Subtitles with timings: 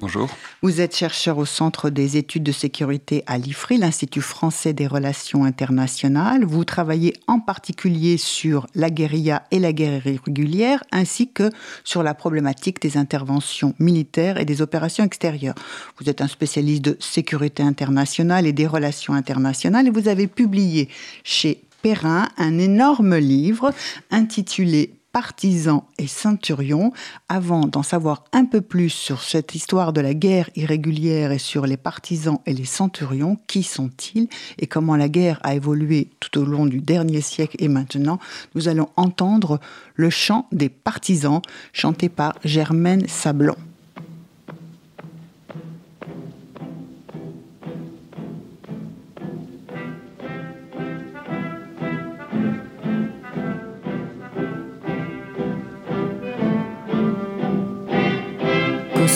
[0.00, 0.30] Bonjour.
[0.62, 5.42] Vous êtes chercheur au Centre des études de sécurité à l'IFRI, l'Institut français des relations
[5.42, 6.44] internationales.
[6.44, 11.50] Vous travaillez en particulier sur la guérilla et la guerre irrégulière, ainsi que
[11.82, 15.56] sur la problématique des interventions militaires et des opérations extérieures.
[15.98, 20.88] Vous êtes un spécialiste de sécurité internationale et des relations internationales et vous avez publié
[21.24, 23.72] chez Perrin un énorme livre
[24.12, 26.92] intitulé partisans et ceinturions.
[27.28, 31.66] Avant d'en savoir un peu plus sur cette histoire de la guerre irrégulière et sur
[31.66, 36.44] les partisans et les centurions, qui sont-ils et comment la guerre a évolué tout au
[36.44, 38.18] long du dernier siècle et maintenant,
[38.54, 39.60] nous allons entendre
[39.94, 43.56] le chant des partisans chanté par Germaine Sablon.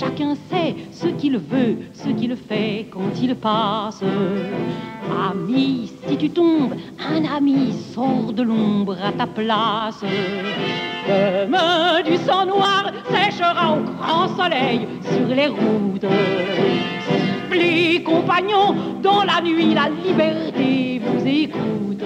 [0.00, 4.02] Chacun sait ce qu'il veut, ce qu'il fait quand il passe.
[5.30, 10.00] Ami, si tu tombes, un ami sort de l'ombre à ta place.
[11.06, 16.06] Demain, du sang noir séchera au grand soleil sur les routes.
[17.06, 22.02] Sifflez, compagnons, dans la nuit, la liberté vous écoute.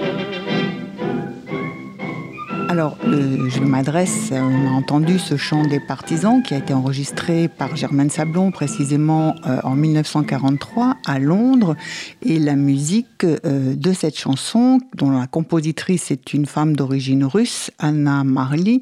[2.67, 7.47] Alors, euh, je m'adresse, on a entendu ce chant des partisans qui a été enregistré
[7.47, 11.75] par Germaine Sablon précisément euh, en 1943 à Londres.
[12.23, 17.71] Et la musique euh, de cette chanson, dont la compositrice est une femme d'origine russe,
[17.77, 18.81] Anna Marley,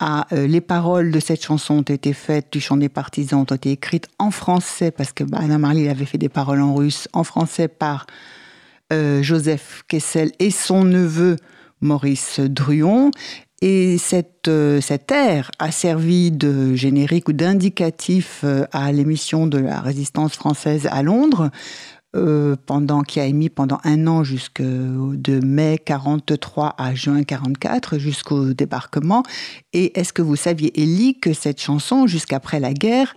[0.00, 3.70] a, les paroles de cette chanson ont été faites, du chant des partisans ont été
[3.70, 7.22] écrites en français, parce que bah, Anna Marley avait fait des paroles en russe, en
[7.24, 8.06] français par
[9.20, 11.36] Joseph Kessel et son neveu
[11.80, 13.10] Maurice Druon.
[13.62, 19.58] Et cette, euh, cet air a servi de générique ou d'indicatif euh, à l'émission de
[19.58, 21.50] la résistance française à Londres,
[22.16, 27.98] euh, pendant, qui a émis pendant un an jusque de mai 43 à juin 44,
[27.98, 29.24] jusqu'au débarquement.
[29.74, 33.14] Et est-ce que vous saviez, Elie, que cette chanson, jusqu'après la guerre,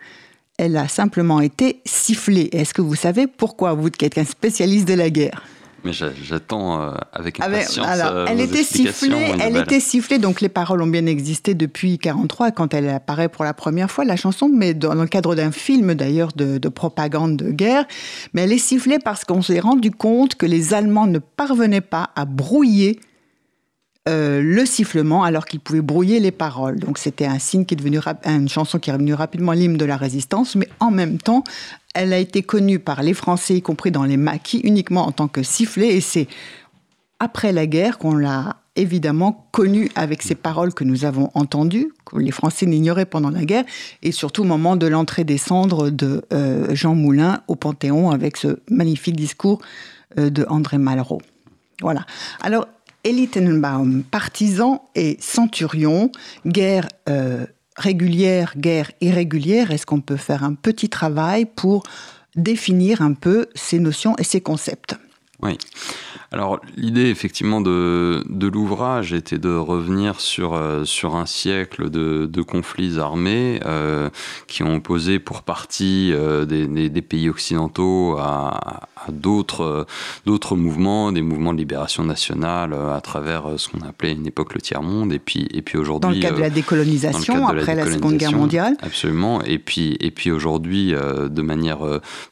[0.58, 2.50] elle a simplement été sifflée?
[2.52, 5.42] Est-ce que vous savez pourquoi, vous qui êtes un spécialiste de la guerre?
[5.84, 7.88] Mais j'attends avec impatience.
[7.88, 9.64] Alors, elle était sifflée, et elle nouvelles.
[9.64, 13.54] était sifflée, donc les paroles ont bien existé depuis 43 quand elle apparaît pour la
[13.54, 17.52] première fois la chanson, mais dans le cadre d'un film d'ailleurs de, de propagande de
[17.52, 17.86] guerre.
[18.34, 22.10] Mais elle est sifflée parce qu'on s'est rendu compte que les Allemands ne parvenaient pas
[22.16, 23.00] à brouiller
[24.10, 26.78] euh, le sifflement alors qu'ils pouvaient brouiller les paroles.
[26.78, 29.86] Donc c'était un signe qui est devenu une chanson qui est devenue rapidement l'hymne de
[29.86, 31.46] la résistance, mais en même temps,
[31.94, 35.28] elle a été connue par les Français, y compris dans les maquis, uniquement en tant
[35.28, 36.28] que sifflet, et c'est
[37.20, 42.18] après la guerre qu'on l'a évidemment connue avec ces paroles que nous avons entendues, que
[42.18, 43.66] les Français n'ignoraient pendant la guerre,
[44.02, 48.38] et surtout au moment de l'entrée des cendres de euh, Jean Moulin au Panthéon avec
[48.38, 49.62] ce magnifique discours
[50.18, 51.22] euh, de André Malraux.
[51.82, 52.06] Voilà.
[52.42, 52.68] Alors,
[53.06, 56.12] Elie Tenenbaum, partisan et centurion,
[56.48, 57.46] guerre euh,
[57.78, 61.84] régulière, guerre irrégulière, est-ce qu'on peut faire un petit travail pour
[62.36, 64.96] définir un peu ces notions et ces concepts?
[65.44, 65.58] Oui.
[66.34, 72.26] Alors l'idée effectivement de, de l'ouvrage était de revenir sur, euh, sur un siècle de,
[72.26, 74.10] de conflits armés euh,
[74.48, 79.86] qui ont opposé pour partie euh, des, des, des, pays occidentaux à, à d'autres
[80.26, 84.62] d'autres mouvements, des mouvements de libération nationale à travers ce qu'on appelait une époque le
[84.62, 85.14] tiers-monde.
[85.14, 86.10] Et puis, et puis aujourd'hui...
[86.10, 88.76] Dans le cadre de la décolonisation, après la, la, Seconde Guerre mondiale.
[88.82, 91.80] Absolument, et puis, et puis aujourd'hui de manière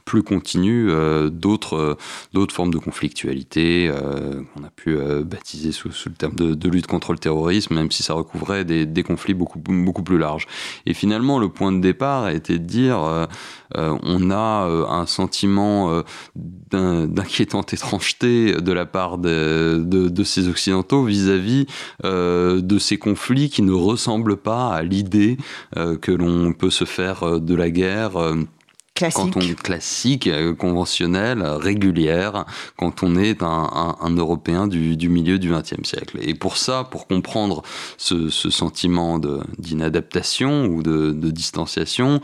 [0.05, 0.89] plus continue
[1.29, 1.97] d'autres
[2.33, 6.85] d'autres formes de conflictualité euh, qu'on a pu euh, baptiser sous, le terme de, lutte
[6.85, 10.45] contre le terrorisme, même si ça recouvrait des, conflits beaucoup, beaucoup plus larges.
[10.85, 13.25] Et finalement, le point de départ a été de dire euh,
[13.73, 16.03] on a un sentiment
[16.35, 21.65] d'inquiétante étrangeté de la part de, ces Occidentaux vis-à-vis
[22.03, 25.37] -vis, de ces conflits qui ne ressemblent pas à l'idée
[25.75, 28.11] que l'on peut se faire de la guerre
[29.09, 32.45] Quand on classique, euh, conventionnelle, régulière,
[32.77, 36.17] quand on est un, Européen du, milieu du XXe siècle.
[36.21, 37.63] Et pour ça, pour comprendre
[37.97, 39.19] ce, sentiment
[39.57, 42.21] d'inadaptation ou de distanciation,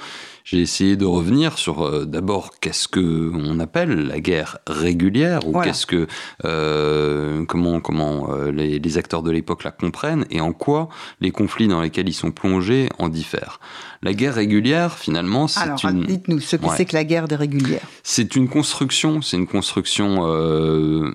[0.48, 5.52] j'ai essayé de revenir sur euh, d'abord qu'est-ce que on appelle la guerre régulière ou
[5.52, 5.68] voilà.
[5.68, 6.08] qu'est-ce que
[6.46, 10.88] euh, comment comment euh, les, les, acteurs de l'époque la comprennent et en quoi
[11.20, 13.60] les conflits dans lesquels ils sont plongés en diffèrent.
[14.04, 16.04] La guerre régulière, finalement, c'est une.
[16.06, 16.74] Dites-nous ce que ouais.
[16.78, 17.82] c'est que la guerre régulière.
[18.04, 21.12] C'est une construction, c'est une construction euh,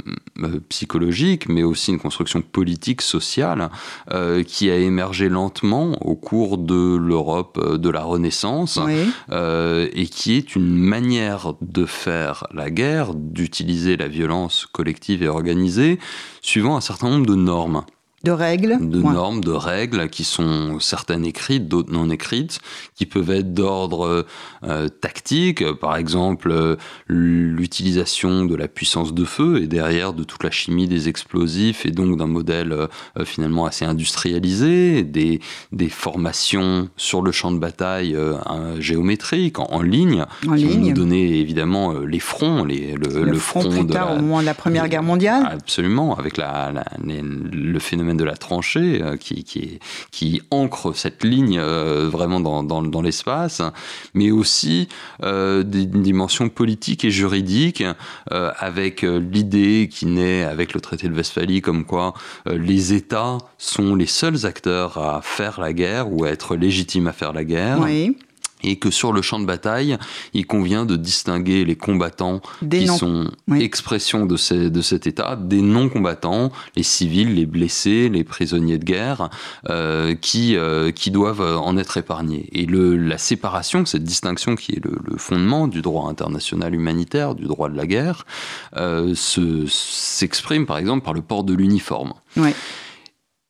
[0.68, 3.70] psychologique, mais aussi une construction politique, sociale,
[4.10, 8.80] euh, qui a émergé lentement au cours de l'Europe de la Renaissance.
[8.84, 9.10] Oui.
[9.30, 15.28] Euh, et qui est une manière de faire la guerre, d'utiliser la violence collective et
[15.28, 15.98] organisée,
[16.40, 17.84] suivant un certain nombre de normes
[18.24, 19.12] de règles de ouais.
[19.12, 22.60] normes de règles qui sont certaines écrites d'autres non écrites
[22.94, 24.24] qui peuvent être d'ordre
[24.64, 26.76] euh, tactique par exemple euh,
[27.08, 31.90] l'utilisation de la puissance de feu et derrière de toute la chimie des explosifs et
[31.90, 35.40] donc d'un modèle euh, finalement assez industrialisé des,
[35.72, 38.16] des formations sur le champ de bataille
[38.78, 40.70] géométrique en, en, ligne en qui ligne.
[40.80, 44.20] vont nous donner évidemment les fronts les, le, le, le front, front de la, au
[44.20, 48.36] moment de la première guerre mondiale absolument avec la, la les, le phénomène de la
[48.36, 49.44] tranchée euh, qui,
[50.10, 53.62] qui, ancre cette ligne euh, vraiment dans, l'espace,
[54.14, 54.88] mais aussi
[55.22, 57.84] euh, des dimensions politiques et juridiques
[58.30, 62.14] avec l'idée qui naît avec le traité de Westphalie comme quoi
[62.46, 67.12] les États sont les seuls acteurs à faire la guerre ou à être légitimes à
[67.12, 67.78] faire la guerre.
[67.80, 68.16] Oui
[68.62, 69.98] et que sur le champ de bataille,
[70.34, 72.96] il convient de distinguer les combattants des qui non.
[72.96, 73.62] sont oui.
[73.62, 78.84] expression de, ces, de, cet état des non-combattants, les civils, les blessés, les prisonniers de
[78.84, 79.30] guerre,
[79.68, 82.48] euh, qui, euh, qui doivent en être épargnés.
[82.52, 87.34] Et le, la séparation, cette distinction qui est le, le, fondement du droit international humanitaire,
[87.34, 88.26] du droit de la guerre,
[88.76, 92.14] euh, s'exprime par exemple par le port de l'uniforme.
[92.36, 92.50] Oui.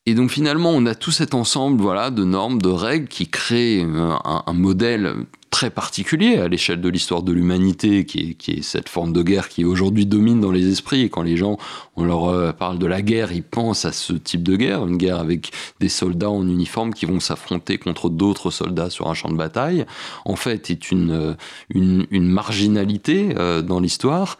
[0.07, 3.83] Et donc finalement, on a tout cet ensemble voilà, de normes, de règles qui créent
[3.83, 9.13] un, un modèle très particulier à l'échelle de l'histoire de l'humanité, qui est, cette forme
[9.13, 11.03] de guerre qui aujourd'hui domine dans les esprits.
[11.03, 11.59] Et quand les gens,
[11.95, 14.97] on leur euh, parle de la guerre, ils pensent à ce type de guerre, une
[14.97, 19.31] guerre avec des soldats en uniforme qui vont s'affronter contre d'autres soldats sur un champ
[19.31, 19.85] de bataille.
[20.25, 21.35] En fait, est une, euh,
[21.69, 24.39] une, marginalité euh, dans l'histoire.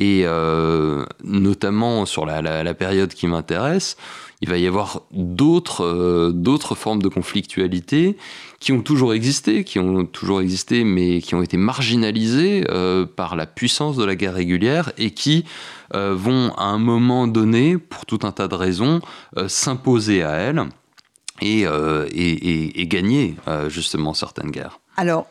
[0.00, 3.96] Et euh, notamment sur la période qui m'intéresse,
[4.44, 8.18] il va y avoir d'autres euh, d'autres formes de conflictualité
[8.60, 13.36] qui ont toujours existé, qui ont toujours existé, mais qui ont été marginalisées euh, par
[13.36, 15.46] la puissance de la guerre régulière et qui
[15.94, 19.00] euh, vont à un moment donné, pour tout un tas de raisons,
[19.46, 20.64] s'imposer à elle
[21.40, 21.66] et, et,
[22.12, 23.36] et, et, gagner
[23.68, 24.78] justement certaines guerres.
[24.96, 25.26] Alors,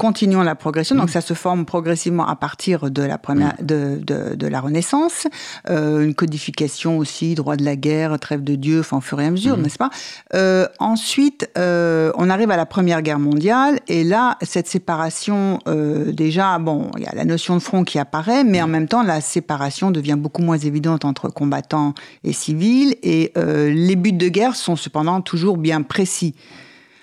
[0.00, 0.96] continuons la progression.
[0.96, 5.26] Donc, ça se forme progressivement à partir de la première, de, de, de la Renaissance.
[5.68, 9.26] Euh, une codification aussi, droit de la guerre, trêve de Dieu, enfin, au fur et
[9.26, 9.62] à mesure, mmh.
[9.62, 9.90] n'est-ce pas?
[10.32, 16.12] Euh, Ensuite, euh, on arrive à la Première Guerre mondiale, et là, cette séparation, euh,
[16.12, 19.02] déjà, bon, il y a la notion de front qui apparaît, mais en même temps,
[19.02, 21.92] la séparation devient beaucoup moins évidente entre combattants
[22.24, 26.34] et civils, et euh, les buts de guerre sont cependant toujours bien précis.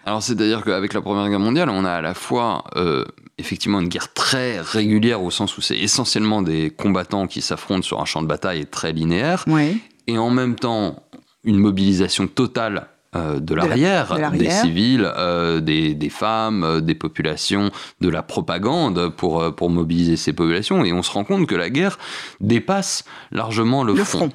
[0.08, 3.04] Alors c'est-à-dire qu'avec la Première Guerre mondiale, on a à la fois euh,
[3.38, 8.00] effectivement une guerre très régulière au sens où c'est essentiellement des combattants qui s'affrontent sur
[8.00, 9.82] un champ de bataille très linéaire, oui.
[10.08, 11.04] et en même temps
[11.44, 12.88] une mobilisation totale
[13.18, 18.08] euh, de l'arrière, de la, des civils, euh, des, des, femmes, euh, des populations, de
[18.08, 20.86] la propagande pour, pour mobiliser ces populations.
[20.86, 22.00] Et on se rend compte que la guerre
[22.40, 24.20] dépasse largement le, le front.
[24.20, 24.30] front.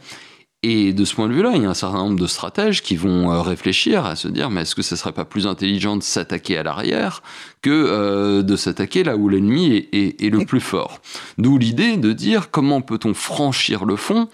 [0.64, 2.94] Et de ce point de vue-là, il y a un certain nombre de stratèges qui
[2.94, 6.04] vont euh, réfléchir à se dire, mais est-ce que ce serait pas plus intelligent de
[6.04, 7.24] s'attaquer à l'arrière
[7.62, 11.00] que euh, de s'attaquer là où l'ennemi est, le plus fort?
[11.36, 14.28] D'où l'idée de dire comment peut-on franchir le front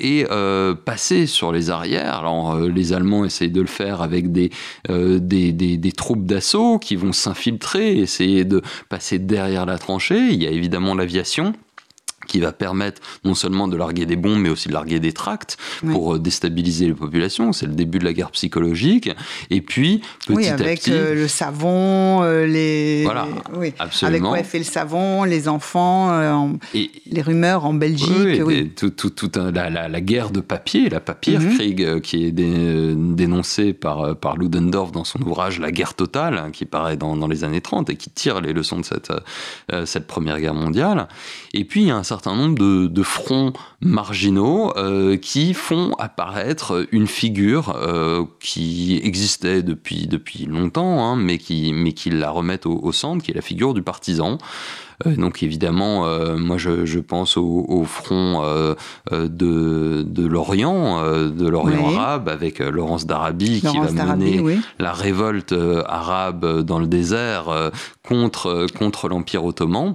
[0.00, 2.16] et euh, passer sur les arrières?
[2.16, 4.50] Alors les Allemands essayent de le faire avec des
[5.96, 8.60] troupes d'assaut qui vont s'infiltrer, essayer de
[8.90, 10.28] passer derrière la tranchée.
[10.30, 11.54] Il y a évidemment l'aviation
[12.26, 15.56] qui va permettre non seulement de larguer des bombes, mais aussi de larguer des tracts
[15.90, 17.52] pour euh, déstabiliser les populations.
[17.52, 19.10] C'est le début de la guerre psychologique.
[19.50, 23.02] Et puis, petit oui, avec à petit, euh, le savon, euh, les...
[23.04, 23.72] Voilà, oui.
[23.78, 24.32] absolument.
[24.32, 28.42] Avec fait le savon, les enfants, et, les rumeurs en Belgique.
[28.44, 32.00] Oui, tout, tout, tout la, la, la, guerre de papier, la papierkrieg, mhm.
[32.00, 36.96] qui est dénoncée par, par Ludendorff dans son ouvrage La guerre totale, hein, qui paraît
[36.96, 39.12] dans, dans, les années 30 et qui tire les leçons de cette,
[39.84, 41.08] cette première guerre mondiale.
[41.54, 46.86] Et puis, il y a un certain nombre de, fronts marginaux euh, qui font apparaître
[46.92, 52.66] une figure euh, qui existait depuis, depuis longtemps, hein, mais, qui, mais qui la remettent
[52.66, 54.36] au, centre, qui est la figure du partisan.
[55.06, 58.42] Euh, donc évidemment, moi je, pense au, front
[59.10, 65.54] de, de l'Orient, de l'Orient arabe, avec Laurence d'Arabie qui va mener la révolte
[65.86, 67.70] arabe dans le désert
[68.02, 69.94] contre, contre l'Empire ottoman.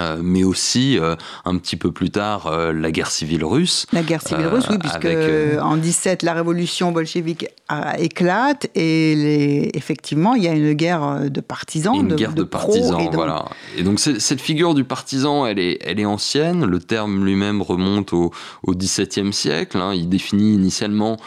[0.00, 3.84] Euh, mais aussi euh, un petit peu plus tard euh, la guerre civile russe.
[3.92, 5.06] La guerre civile russe, oui, puisque
[5.60, 7.46] en 17 la révolution bolchevique
[7.98, 9.70] éclate et les...
[9.74, 13.44] effectivement il y a une guerre de partisans, une de, guerre de, partisans, voilà.
[13.76, 16.64] Et donc cette figure du partisan, elle est, elle est ancienne.
[16.64, 18.30] Le terme lui-même remonte au,
[18.62, 19.76] au XVIIe siècle.
[19.76, 19.92] Hein.
[19.94, 21.18] Il définit initialement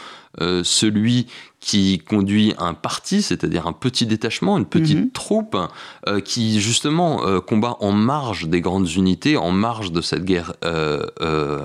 [0.62, 1.26] celui
[1.66, 5.10] qui conduit un parti, c'est-à-dire un petit détachement, une petite mhm.
[5.10, 5.56] troupe,
[6.06, 10.52] euh, qui justement euh, combat en marge des grandes unités, en marge de cette guerre
[10.64, 11.06] euh,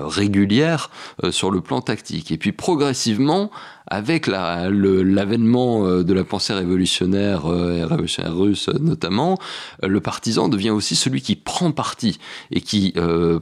[0.08, 0.90] régulière
[1.30, 2.32] sur le plan tactique.
[2.32, 3.52] Et puis progressivement,
[3.92, 9.38] avec l'avènement euh, de la pensée révolutionnaire euh, révolutionnaire russe notamment,
[9.84, 12.18] euh, le partisan devient aussi celui qui prend parti
[12.50, 12.94] et qui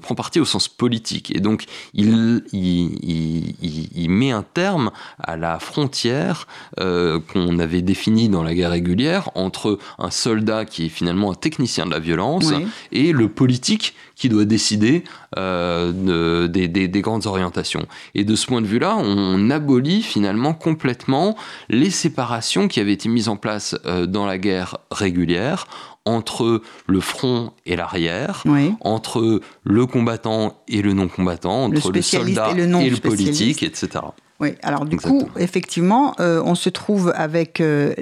[0.02, 1.35] prend parti au sens politique.
[1.35, 8.54] Et donc il, il, met un terme à la frontière qu'on avait définie dans la
[8.54, 12.52] guerre régulière entre un soldat qui est finalement un technicien de la violence
[12.92, 15.02] et le politique qui doit décider
[15.38, 17.86] euh, des, des, grandes orientations.
[18.14, 21.36] Et de ce point de vue-là, on abolit finalement complètement
[21.70, 25.66] les séparations qui avaient été mises en place euh, dans la guerre régulière
[26.04, 28.44] entre le front et l'arrière,
[28.80, 34.00] entre le combattant et le non-combattant, entre le, soldat et le, et le politique, etc.
[34.40, 37.92] Oui, alors du coup, effectivement, euh, on se trouve avec euh,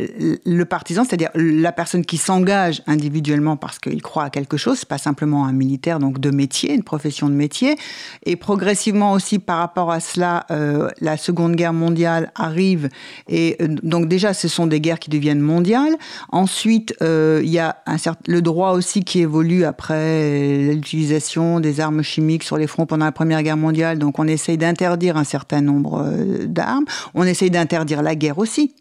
[0.46, 4.98] le partisan, c'est-à-dire la personne qui s'engage individuellement parce qu'il croit à quelque chose, pas
[4.98, 7.76] simplement un militaire, donc de métier, une profession de métier.
[8.24, 12.88] Et progressivement aussi par rapport à cela, euh, la Seconde Guerre mondiale arrive
[13.26, 15.96] et donc déjà ce sont des guerres qui deviennent mondiales.
[16.28, 22.02] Ensuite, il y a un certain, le droit aussi qui évolue après l'utilisation des armes
[22.02, 23.98] chimiques sur les fronts pendant la Première Guerre mondiale.
[23.98, 26.04] Donc on essaye d'interdire un certain nombre
[26.46, 26.84] d'armes.
[27.14, 28.74] On essaye d'interdire la guerre aussi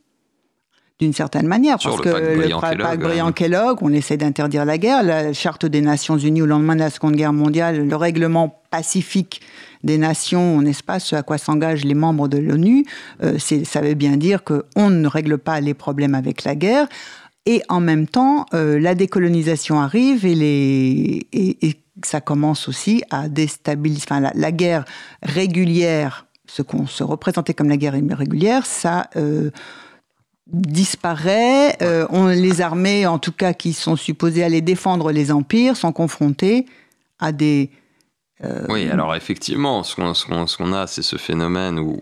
[0.99, 5.03] d'une certaine manière, parce que le pacte Briand-Kellogg, on essaie d'interdire la guerre.
[5.03, 9.41] La charte des Nations Unies au lendemain de la Seconde Guerre mondiale, le règlement pacifique
[9.83, 12.85] des nations, n'est-ce pas, ce à quoi s'engagent les membres de l'ONU,
[13.23, 16.87] euh, ça veut bien dire qu'on ne règle pas les problèmes avec la guerre.
[17.45, 23.29] Et en même temps, euh, la décolonisation arrive et, les, et, ça commence aussi à
[23.29, 24.03] déstabiliser.
[24.09, 24.83] Enfin, la guerre
[25.23, 29.51] régulière ce qu'on se représentait comme la guerre irrégulière, ça euh,
[30.47, 31.77] disparaît.
[31.81, 35.91] Euh, on, les armées, en tout cas, qui sont supposées aller défendre les empires, sont
[35.91, 36.65] confrontées
[37.19, 37.69] à des
[38.43, 41.97] euh, oui, alors effectivement, ce qu'on a, c'est ce phénomène où,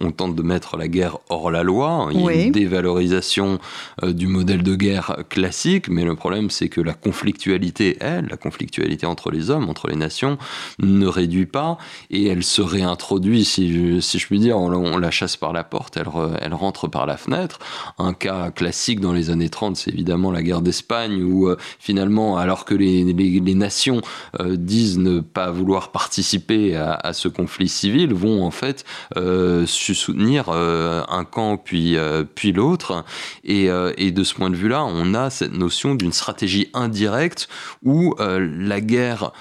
[0.00, 2.08] on, tente de mettre la guerre hors la loi.
[2.12, 3.58] Il y a une dévalorisation
[4.04, 8.36] euh, du modèle de guerre classique, mais le problème, c'est que la conflictualité, elle, la
[8.36, 10.38] conflictualité entre les hommes, entre les nations,
[10.78, 11.78] ne réduit pas
[12.10, 15.64] et elle se réintroduit, si je, si je puis dire, on, la chasse par la
[15.64, 16.06] porte, elle,
[16.40, 17.58] elle rentre par la fenêtre.
[17.98, 22.38] Un cas classique dans les années 30, c'est évidemment la guerre d'Espagne, où euh, finalement,
[22.38, 24.00] alors que les, les, les nations
[24.40, 28.84] disent ne pas vouloir participer à, ce conflit civil vont en fait
[29.16, 33.04] euh, soutenir euh, un camp puis, euh, puis l'autre.
[33.44, 37.48] Et, et, de ce point de vue-là, on a cette notion d'une stratégie indirecte
[37.82, 39.32] où la guerre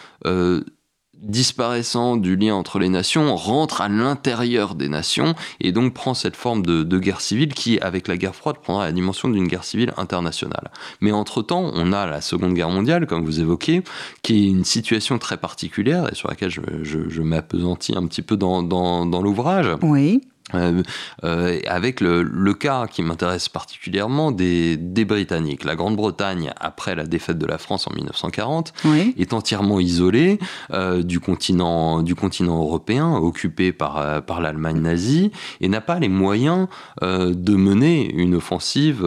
[1.23, 6.35] disparaissant du lien entre les nations, rentre à l'intérieur des nations et donc prend cette
[6.35, 9.93] forme de, guerre civile qui, avec la guerre froide, prendra la dimension d'une guerre civile
[9.97, 10.71] internationale.
[11.01, 13.83] Mais entre-temps, on a la Seconde Guerre mondiale, comme vous évoquez,
[14.21, 18.37] qui est une situation très particulière et sur laquelle je, je, m'appesantis un petit peu
[18.37, 19.69] dans, dans l'ouvrage.
[19.81, 20.21] Oui.
[20.53, 20.83] Euh,
[21.23, 25.63] euh, avec le, cas qui m'intéresse particulièrement des, des, Britanniques.
[25.63, 28.73] La Grande-Bretagne, après la défaite de la France en 1940,
[29.17, 30.37] est entièrement isolée
[30.71, 35.31] euh, du, continent, du continent européen, occupé par, par l'Allemagne nazie,
[35.61, 36.67] et n'a pas les moyens
[37.01, 39.01] de mener une offensive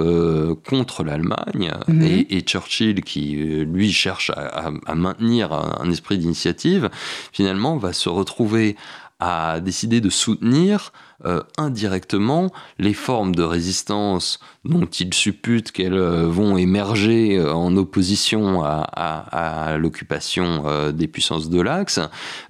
[0.69, 1.73] contre l'Allemagne.
[1.87, 2.25] Mhm.
[2.31, 6.91] Et, Churchill, qui lui cherche à, à maintenir un esprit d'initiative,
[7.33, 8.77] finalement va se retrouver
[9.19, 10.93] à décider de soutenir
[11.25, 17.75] euh, indirectement les formes de résistance dont il suppute qu'elles euh, vont émerger euh, en
[17.79, 22.01] opposition à, l'occupation des puissances de l'Axe,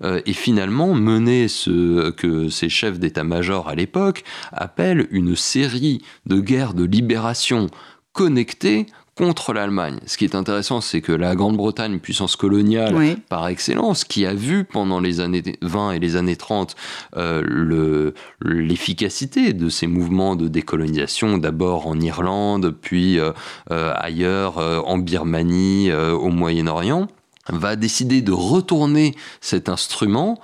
[0.05, 6.75] et finalement mener ce que ces chefs d'état-major à l'époque appellent une série de guerres
[6.75, 7.69] de libération
[8.13, 9.99] connectées contre l'Allemagne.
[10.07, 14.65] Ce qui est intéressant, c'est que la Grande-Bretagne, puissance coloniale par excellence, qui a vu
[14.65, 16.77] pendant les années 20 et les années 30
[17.17, 23.33] euh, l'efficacité de ces mouvements de décolonisation, d'abord en Irlande, puis euh,
[23.71, 27.09] euh, ailleurs, en Birmanie, au Moyen-Orient,
[27.49, 30.39] va décider de retourner cet instrument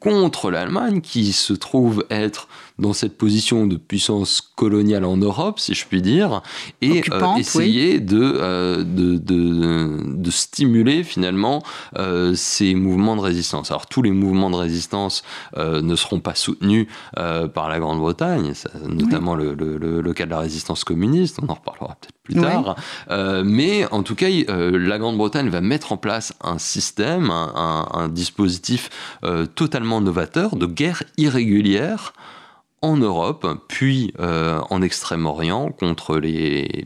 [0.00, 5.74] contre l'Allemagne qui se trouve être dans cette position de puissance coloniale en Europe, si
[5.74, 6.42] je puis dire,
[6.80, 11.62] et euh, essayer euh, de, de, de, stimuler finalement
[11.98, 13.70] euh, ces mouvements de résistance.
[13.70, 15.22] Alors tous les mouvements de résistance
[15.56, 18.52] ne seront pas soutenus par la Grande-Bretagne,
[18.88, 22.76] notamment le, le, cas de la résistance communiste, on en reparlera peut-être plus tard,
[23.44, 28.90] mais en tout cas, la Grande-Bretagne va mettre en place un système, un, un dispositif
[29.54, 32.12] totalement novateur de guerre irrégulière
[32.84, 36.84] en Europe, puis euh, en Extrême-Orient contre les,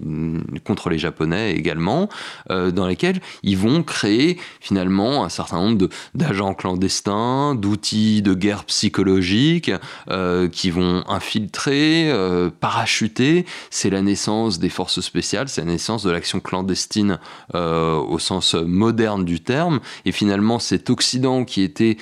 [0.97, 2.09] Japonais également,
[2.51, 8.65] euh, dans lesquels ils vont créer finalement un certain nombre d'agents clandestins, d'outils de guerre
[8.65, 9.73] psychologique
[10.09, 12.13] euh, qui vont infiltrer,
[12.61, 13.45] parachuter.
[13.71, 17.19] C'est la naissance des forces spéciales, c'est la naissance de l'action clandestine
[17.55, 19.81] au sens moderne du terme.
[20.05, 21.97] Et finalement, cet Occident qui était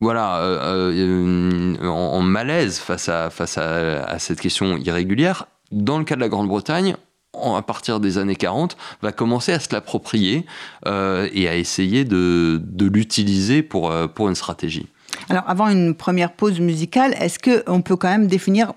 [0.00, 5.46] voilà, euh, euh, en, malaise face, à, face à, cette question irrégulière.
[5.72, 6.96] Dans le cas de la Grande-Bretagne,
[7.34, 10.46] à partir des années 40, va commencer à se l'approprier
[10.86, 14.86] euh, et à essayer de, l'utiliser pour, pour une stratégie.
[15.30, 18.72] Alors, avant une première pause musicale, est-ce qu'on peut quand même définir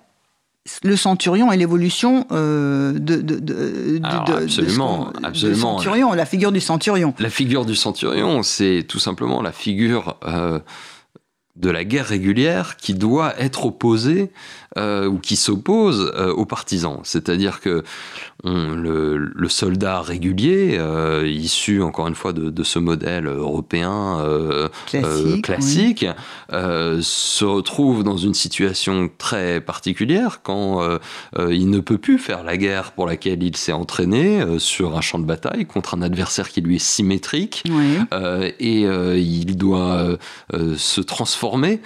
[0.84, 5.78] le centurion et l'évolution de, de, absolument, absolument.
[5.78, 7.14] centurion, la figure du centurion.
[7.20, 10.18] La figure du centurion, c'est tout simplement la figure
[11.56, 14.32] de la guerre régulière qui doit être opposée
[14.78, 17.02] euh, ou qui s'oppose euh, aux partisans.
[17.04, 17.84] C'est-à-dire que
[18.46, 24.24] le, soldat régulier, euh, issu encore une fois de, ce modèle européen
[25.44, 26.06] classique,
[26.50, 30.82] se retrouve dans une situation très particulière quand
[31.38, 35.20] il ne peut plus faire la guerre pour laquelle il s'est entraîné sur un champ
[35.20, 37.64] de bataille contre un adversaire qui lui est symétrique
[38.60, 40.18] et il doit
[40.78, 41.82] se transformer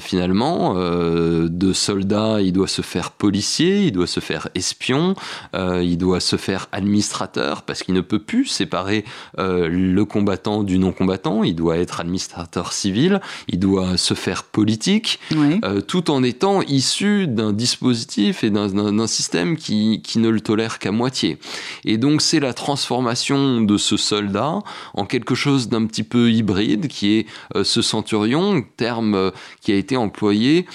[0.00, 5.14] finalement de soldat, il doit se faire policier, il doit se faire espion,
[5.54, 9.04] il doit se faire administrateur parce qu'il ne peut plus séparer
[9.38, 15.20] euh, le combattant du non-combattant, il doit être administrateur civil, il doit se faire politique,
[15.32, 20.78] euh, tout en étant issu d'un dispositif et d'un système qui, qui, ne le tolère
[20.78, 21.38] qu'à moitié.
[21.84, 24.60] Et donc c'est la transformation de ce soldat
[24.94, 29.76] en quelque chose d'un petit peu hybride qui est euh, ce centurion, terme qui a
[29.76, 30.66] été employé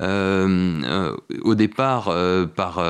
[0.00, 2.14] au départ
[2.54, 2.80] par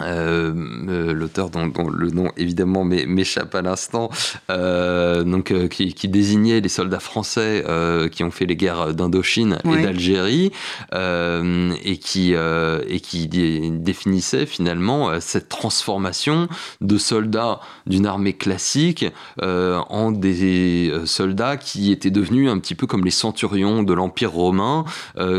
[0.00, 0.52] euh,
[0.88, 4.10] euh, l'auteur dont, le nom évidemment m'échappe à l'instant,
[4.50, 7.64] euh, donc qui, désignait les soldats français
[8.10, 10.52] qui ont fait les guerres d'Indochine et d'Algérie
[10.92, 16.48] et qui et qui définissait finalement cette transformation
[16.80, 19.06] de soldats d'une armée classique
[19.40, 24.84] en des soldats qui étaient devenus un petit peu comme les centurions de l'empire romain,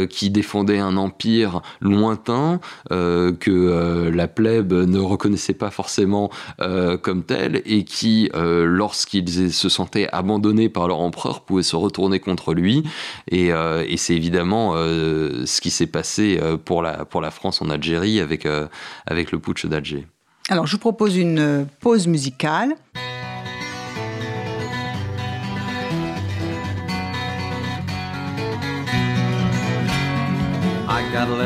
[0.09, 6.29] qui défendaient un empire lointain que la ne reconnaissait pas forcément
[6.61, 11.75] euh, comme tel et qui, euh, lorsqu'ils se sentaient abandonnés par leur empereur, pouvaient se
[11.75, 12.83] retourner contre lui.
[13.29, 18.19] Et, euh, c'est évidemment ce qui s'est passé pour la, pour la France en Algérie
[18.19, 18.45] avec,
[19.05, 20.05] avec le putsch d'Alger.
[20.49, 22.75] Alors, je vous propose une pause musicale.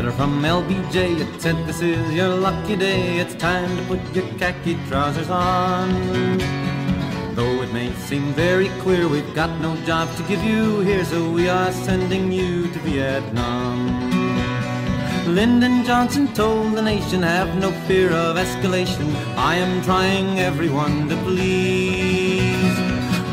[0.08, 1.20] Letter from LBJ.
[1.20, 3.18] It said, This is your lucky day.
[3.18, 6.38] It's time to put your khaki trousers on.
[7.36, 11.30] Though it may seem very clear we've got no job to give you here, so
[11.30, 13.78] we are sending you to Vietnam.
[15.28, 19.14] Lyndon Johnson told the nation, have no fear of escalation.
[19.36, 22.78] I am trying everyone to please.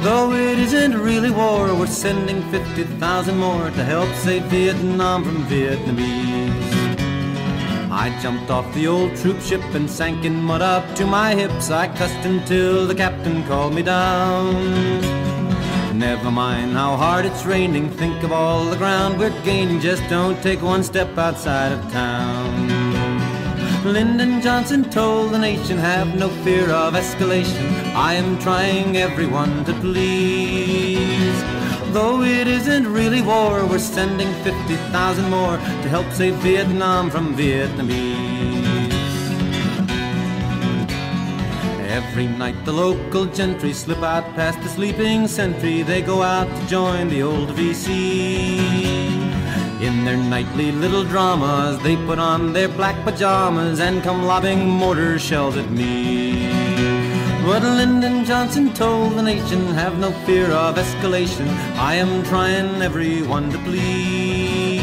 [0.03, 6.34] Though it isn't really war, we're sending 50,000 more to help save Vietnam from Vietnamese.
[7.97, 11.71] I jumped off the old troop ship and sank in mud up to my hips.
[11.71, 15.01] I cussed until the captain called me down.
[15.97, 19.79] Never mind how hard it's raining, think of all the ground we're gaining.
[19.81, 22.69] Just don't take one step outside of town.
[23.85, 27.95] Lyndon Johnson told the nation, have no fear of escalation.
[27.95, 31.04] I am trying everyone to please.
[31.95, 38.91] Though it isn't really war, we're sending 50,000 more to help save Vietnam from Vietnamese.
[41.87, 45.83] Every night the local gentry slip out past the sleeping sentry.
[45.83, 48.59] They go out to join the old VC.
[49.81, 55.17] In their nightly little dramas, they put on their black pajamas and come lobbing mortar
[55.21, 56.64] shells at me.
[57.45, 61.47] But Lyndon Johnson told the nation, have no fear of escalation.
[61.77, 64.81] I am trying everyone to please.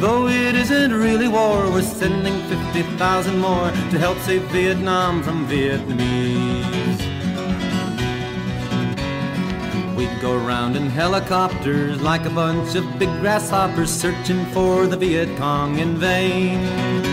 [0.00, 2.40] Though it isn't really war, we're sending
[2.72, 7.04] 50,000 more to help save Vietnam from Vietnamese.
[9.94, 15.36] We'd go around in helicopters like a bunch of big grasshoppers searching for the Viet
[15.36, 17.07] Cong in vain.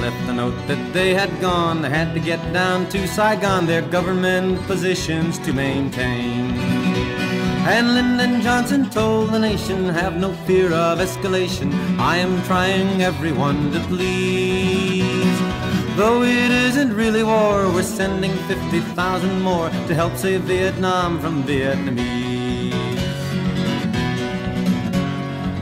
[0.00, 3.82] Left a note that they had gone, they had to get down to Saigon, their
[3.82, 6.52] government positions to maintain.
[7.68, 11.70] And Lyndon Johnson told the nation, have no fear of escalation.
[11.98, 15.38] I am trying everyone to please.
[15.96, 22.19] Though it isn't really war, we're sending 50,000 more to help save Vietnam from Vietnamese.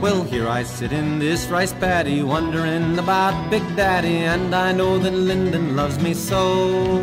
[0.01, 4.97] Well, here I sit in this rice paddy, wondering about Big Daddy, and I know
[4.97, 7.01] that Lyndon loves me so.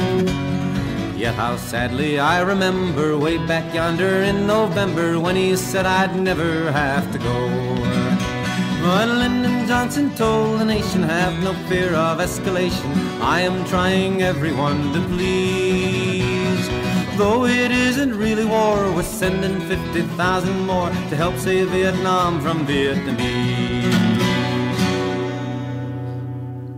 [1.15, 6.73] Yet how sadly I remember way back yonder in November when he said I'd never
[6.73, 7.77] have to go.
[8.83, 13.21] But Lyndon Johnson told the nation, have no fear of escalation.
[13.21, 16.67] I am trying everyone to please.
[17.19, 23.66] Though it isn't really war, we're sending 50,000 more to help save Vietnam from Vietnamese.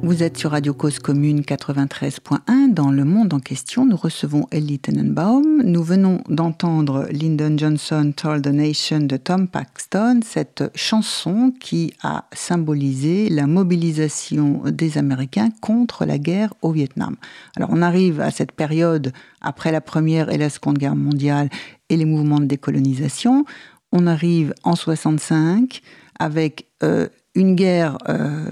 [0.09, 2.73] Vous êtes sur Radio Cause Commune 93.1.
[2.73, 5.61] Dans le monde en question, nous recevons Ellie Tenenbaum.
[5.63, 12.25] Nous venons d'entendre Lyndon Johnson Told the Nation de Tom Paxton, cette chanson qui a
[12.33, 17.17] symbolisé la mobilisation des Américains contre la guerre au Vietnam.
[17.57, 21.51] Alors on arrive à cette période après la Première et la Seconde Guerre mondiale
[21.91, 23.45] et les mouvements de décolonisation.
[23.93, 25.83] On arrive en 65
[26.19, 28.51] avec euh, une guerre euh,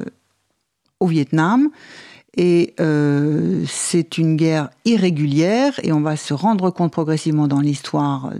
[1.01, 1.71] au Vietnam.
[2.37, 8.31] Et euh, c'est une guerre irrégulière, et on va se rendre compte progressivement dans l'histoire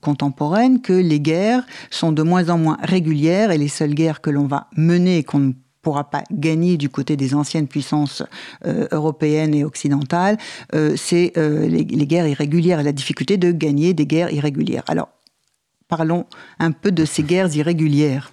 [0.00, 4.30] contemporaine que les guerres sont de moins en moins régulières, et les seules guerres que
[4.30, 8.24] l'on va mener et qu'on ne pourra pas gagner du côté des anciennes puissances
[8.66, 10.36] euh, européennes et occidentales,
[10.74, 14.82] euh, c'est les, les, guerres irrégulières et la difficulté de gagner des guerres irrégulières.
[14.88, 15.10] Alors,
[15.86, 16.26] parlons
[16.58, 18.32] un peu de ces guerres irrégulières.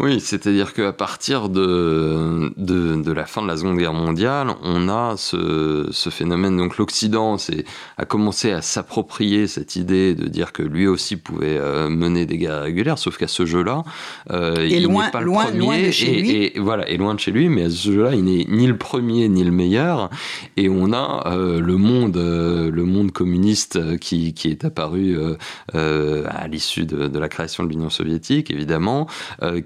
[0.00, 4.88] Oui, c'est-à-dire qu'à partir de, de, de, la fin de la Seconde Guerre mondiale, on
[4.88, 6.56] a ce, ce phénomène.
[6.56, 7.36] Donc l'Occident
[7.98, 12.38] a commencé à s'approprier cette idée de dire que lui aussi pouvait euh, mener des
[12.38, 13.84] guerres régulières, sauf qu'à ce jeu-là,
[14.30, 15.58] euh, il n'est pas le premier.
[15.58, 16.30] Loin de chez et, lui.
[16.30, 18.78] Et, voilà, et loin de chez lui, mais à ce jeu-là, il n'est ni le
[18.78, 20.08] premier ni le meilleur.
[20.56, 25.18] Et on a euh, le monde, euh, le monde communiste qui, qui est apparu
[25.74, 29.06] à l'issue de, de, la création de l'Union soviétique, évidemment,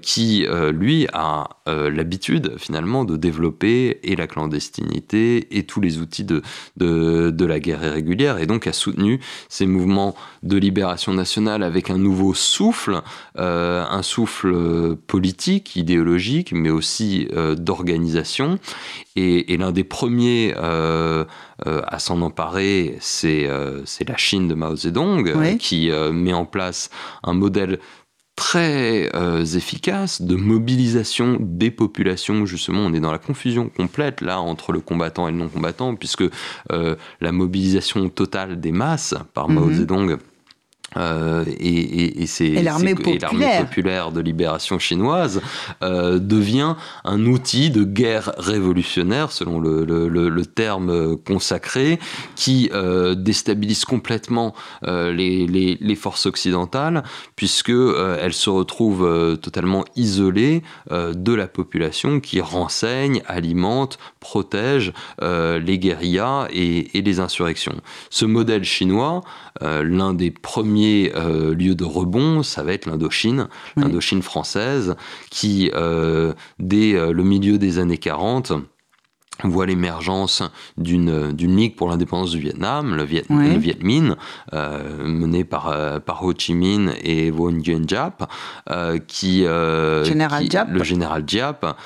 [0.01, 5.79] qui qui, euh, lui, a euh, l'habitude finalement de développer et la clandestinité et tous
[5.79, 6.41] les outils de,
[6.75, 11.99] de, la guerre irrégulière, et donc a soutenu ces mouvements de libération nationale avec un
[11.99, 13.03] nouveau souffle,
[13.37, 18.57] euh, un souffle politique, idéologique, mais aussi d'organisation.
[19.15, 26.33] Et, l'un des premiers à s'en emparer, c'est la Chine de Mao Zedong, qui met
[26.33, 26.89] en place
[27.23, 27.79] un modèle
[28.37, 32.45] très euh, efficace de mobilisation des populations.
[32.45, 36.23] Justement, on est dans la confusion complète là entre le combattant et le non-combattant, puisque
[36.71, 39.73] euh, la mobilisation totale des masses par Mao mhm.
[39.73, 40.17] Zedong
[40.95, 44.11] euh, et, et, l'armée populaire.
[44.11, 45.41] de libération chinoise
[45.83, 51.99] euh, devient un outil de guerre révolutionnaire, selon le, le, terme consacré,
[52.35, 57.03] qui euh, déstabilise complètement les, les, les, forces occidentales,
[57.35, 66.47] puisque elles se retrouvent totalement isolées de la population qui renseigne, alimente, protège les guérillas
[66.51, 67.75] et, les insurrections.
[68.09, 69.21] Ce modèle chinois,
[69.61, 74.95] l'un des premiers euh, lieu de rebond, ça va être l'Indochine, l'Indochine française,
[75.29, 78.53] qui, euh, dès euh, le milieu des années 40,
[79.43, 80.41] voit l'émergence
[80.77, 84.15] d'une ligue pour l'indépendance du Vietnam, le, Viet, Viet Minh,
[84.51, 88.27] mené par, par Ho Chi Minh et Vo Nguyen Giap,
[89.07, 89.43] qui,
[90.03, 91.77] général le général Giap,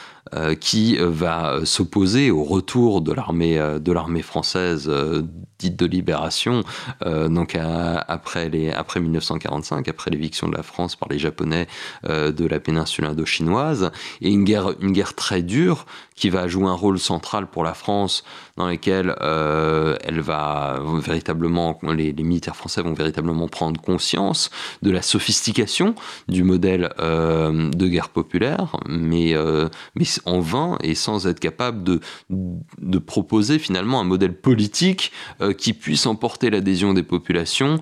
[0.62, 4.90] qui va s'opposer au retour de l'armée de l'armée française
[5.62, 6.64] dite de libération,
[7.06, 11.68] euh, donc après, les, après 1945, après l'éviction de la France par les Japonais
[12.10, 16.68] euh, de la péninsule indo-chinoise, et une guerre, une guerre très dure qui va jouer
[16.68, 18.24] un rôle central pour la France,
[18.58, 25.02] dans laquelle euh, elle va véritablement, les, militaires français vont véritablement prendre conscience de la
[25.02, 25.96] sophistication
[26.28, 29.34] du modèle de guerre populaire, mais,
[29.96, 35.12] mais en vain et sans être capable de, de proposer finalement un modèle politique
[35.54, 37.80] qui puisse emporter l'adhésion des populations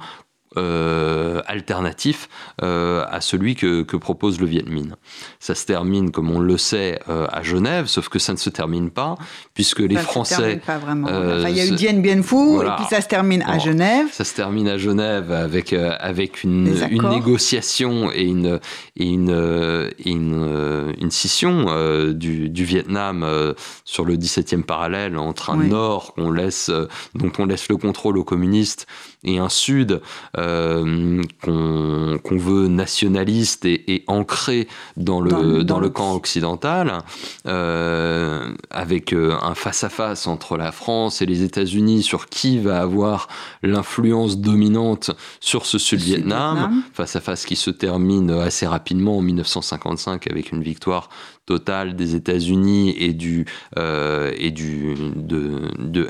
[0.57, 2.27] euh, alternatif
[2.63, 4.95] euh, à celui que, propose le Viet Minh.
[5.39, 8.49] Ça se termine, comme on le sait, euh, à Genève, sauf que ça ne se
[8.49, 9.15] termine pas,
[9.53, 10.59] puisque les Français...
[10.59, 11.07] Se pas vraiment.
[11.47, 14.07] il y a eu Dien Bien Phu, et puis ça se termine à Genève.
[14.11, 18.59] Ça se termine à Genève avec, avec une, une, négociation et une,
[18.97, 23.53] et une, une, une, scission du, du, Vietnam
[23.85, 26.71] sur le 17e parallèle entre un nord qu'on laisse,
[27.13, 28.87] dont on laisse le contrôle aux communistes
[29.23, 30.01] et un sud
[30.37, 36.99] euh, qu'on veut nationaliste et, ancré dans le, dans, le camp occidental,
[37.45, 43.27] euh, avec euh, un face-à-face entre la France et les États-Unis sur qui va avoir
[43.61, 50.63] l'influence dominante sur ce Sud-Vietnam, face-à-face qui se termine assez rapidement en 1955 avec une
[50.63, 51.09] victoire
[51.49, 53.45] total des États-Unis et du
[53.79, 55.41] euh, et du de
[55.79, 56.01] de,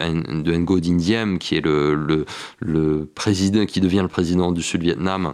[0.48, 2.26] de Ngo Dinh qui est le, le,
[2.60, 5.34] le président qui devient le président du Sud-Vietnam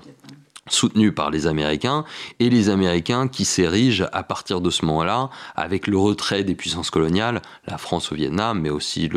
[0.70, 2.06] soutenu par les Américains,
[2.40, 6.90] et les Américains qui s'érigent à partir de ce moment-là, avec le retrait des puissances
[6.90, 9.10] coloniales, la France au Vietnam, mais aussi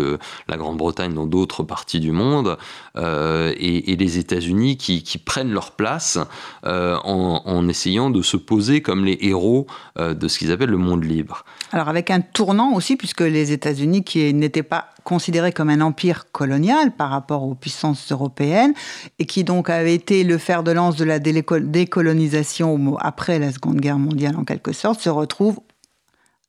[0.49, 2.59] la Grande-Bretagne dans d'autres parties du monde,
[2.97, 6.19] euh, et, les États-Unis qui, prennent leur place
[6.65, 9.67] euh, en, en, essayant de se poser comme les héros
[9.99, 11.45] euh, de ce qu'ils appellent le monde libre.
[11.73, 16.31] Alors avec un tournant aussi, puisque les États-Unis, qui n'étaient pas considérés comme un empire
[16.33, 18.75] colonial par rapport aux puissances européennes,
[19.19, 23.81] et qui donc avait été le fer de lance de la décolonisation après la Seconde
[23.81, 25.61] Guerre mondiale en quelque sorte, se retrouve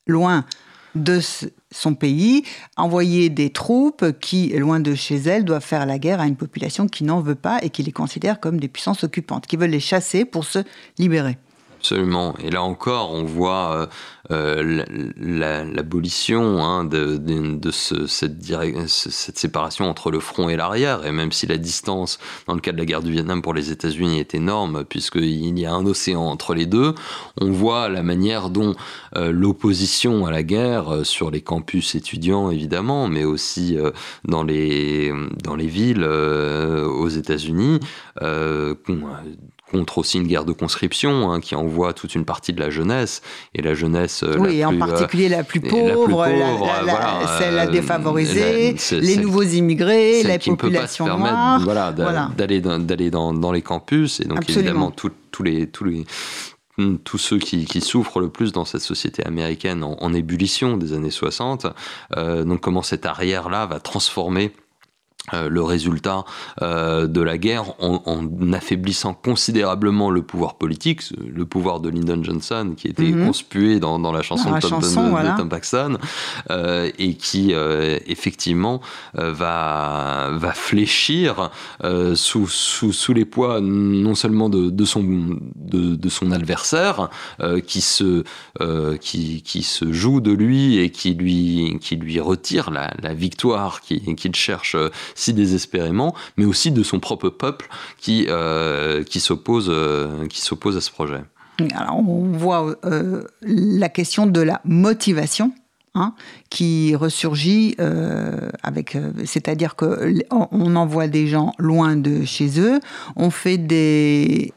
[0.08, 0.44] loin
[0.94, 1.22] de
[1.72, 2.44] son pays,
[2.76, 6.88] envoyer des troupes qui, loin de chez elles, doivent faire la guerre à une population
[6.88, 9.80] qui n'en veut pas et qui les considère comme des puissances occupantes, qui veulent les
[9.80, 10.60] chasser pour se
[10.98, 11.38] libérer.
[11.80, 12.36] Absolument.
[12.44, 13.86] Et là encore, on voit euh,
[14.32, 14.84] euh,
[15.18, 21.06] l'abolition de, de, ce, cette, séparation entre le front et l'arrière.
[21.06, 23.72] Et même si la distance, dans le cas de la guerre du Vietnam pour les
[23.72, 26.96] États-Unis, est énorme, puisqu'il y a un océan entre les deux,
[27.40, 28.76] on voit la manière dont
[29.16, 33.78] euh, l'opposition à la guerre euh, sur les campus étudiants, évidemment, mais aussi
[34.48, 35.14] les,
[35.44, 37.80] dans les villes aux États-Unis,
[39.72, 43.22] contre aussi une guerre de conscription hein, qui envoie toute une partie de la jeunesse
[43.54, 46.26] et la jeunesse euh, oui, en particulier la plus pauvre,
[47.38, 51.92] celle la défavorisée, les nouveaux immigrés, la population ne peut pas se permettre voilà,
[52.38, 56.06] d'aller d'aller dans, dans, les campus et donc évidemment tous les tous les
[57.04, 61.12] tous ceux qui, qui, souffrent le plus dans cette société américaine en, ébullition des années
[61.12, 61.68] 60.
[62.16, 64.69] Euh, donc comment cette arrière-là va transformer euh,
[65.50, 66.26] le résultat
[66.62, 72.74] euh, de la guerre en, affaiblissant considérablement le pouvoir politique, le pouvoir de Lyndon Johnson
[72.76, 73.28] qui était mhm.
[73.28, 75.98] conspué dans, la chanson, de, Tom, Paxson
[76.50, 77.54] euh, et qui
[78.08, 78.82] effectivement
[79.14, 81.52] va, va fléchir
[82.16, 85.04] sous, sous, les poids non seulement de, son,
[85.56, 87.10] de, son adversaire
[87.68, 88.24] qui, se,
[89.00, 93.82] qui, qui, se joue de lui et qui lui, qui lui retire la, la victoire
[93.82, 94.76] qu'il cherche
[95.16, 97.70] si désespérément, mais aussi de son propre peuple
[98.00, 101.22] qui, euh, qui s'oppose euh, à ce projet.
[101.76, 105.52] Alors on voit euh, la question de la motivation
[105.96, 106.14] Hein,
[106.52, 108.96] qui ressurgit euh, avec,
[109.26, 112.80] c'est-à-dire que on envoie des gens loin de chez eux,
[113.16, 114.54] on fait des,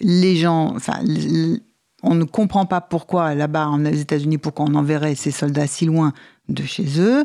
[0.00, 1.00] les gens, enfin,
[2.02, 6.12] on ne comprend pas pourquoi là-bas aux États-Unis, pourquoi on enverrait ces soldats si loin
[6.48, 7.24] de chez eux,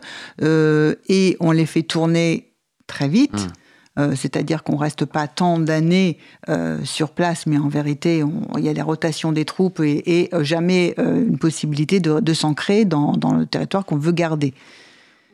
[1.09, 2.53] et on les fait tourner
[2.87, 3.33] très vite.
[3.33, 3.51] Mmh.
[3.97, 6.17] Euh, c'est-à-dire qu'on reste pas tant d'années
[6.49, 8.23] euh, sur place, mais en vérité,
[8.57, 13.13] il y a les rotations des troupes et, euh, jamais une possibilité de, s'ancrer dans,
[13.37, 14.53] le territoire qu'on veut garder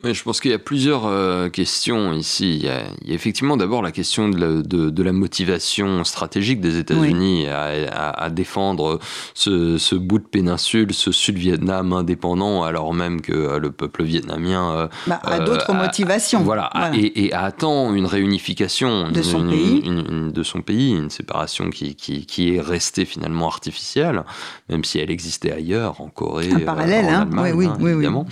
[0.04, 2.56] je pense qu'il y a plusieurs euh, questions ici.
[2.56, 7.46] Il y, a, effectivement d'abord la question de la, de, la, motivation stratégique des États-Unis
[7.48, 8.98] à, à, défendre
[9.34, 14.72] ce, ce, bout de péninsule, ce Sud-Vietnam indépendant, alors même que euh, le peuple vietnamien
[14.72, 16.42] euh, bah, a d'autres motivations.
[16.42, 21.70] Voilà, Et, et, attend une réunification de son pays, une, de son pays, une séparation
[21.70, 24.24] qui, qui, qui, est restée finalement artificielle,
[24.68, 27.20] même si elle existait ailleurs, en Corée, en parallèle, en hein.
[27.22, 28.26] Allemagne, oui, oui, évidemment.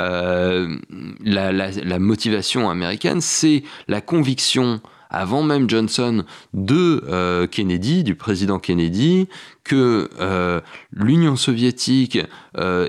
[0.00, 0.76] Euh,
[1.24, 4.80] la, motivation américaine, c'est la conviction
[5.10, 9.28] avant même Johnson de euh, Kennedy, du président Kennedy,
[9.62, 10.60] que euh,
[10.92, 12.18] l'Union soviétique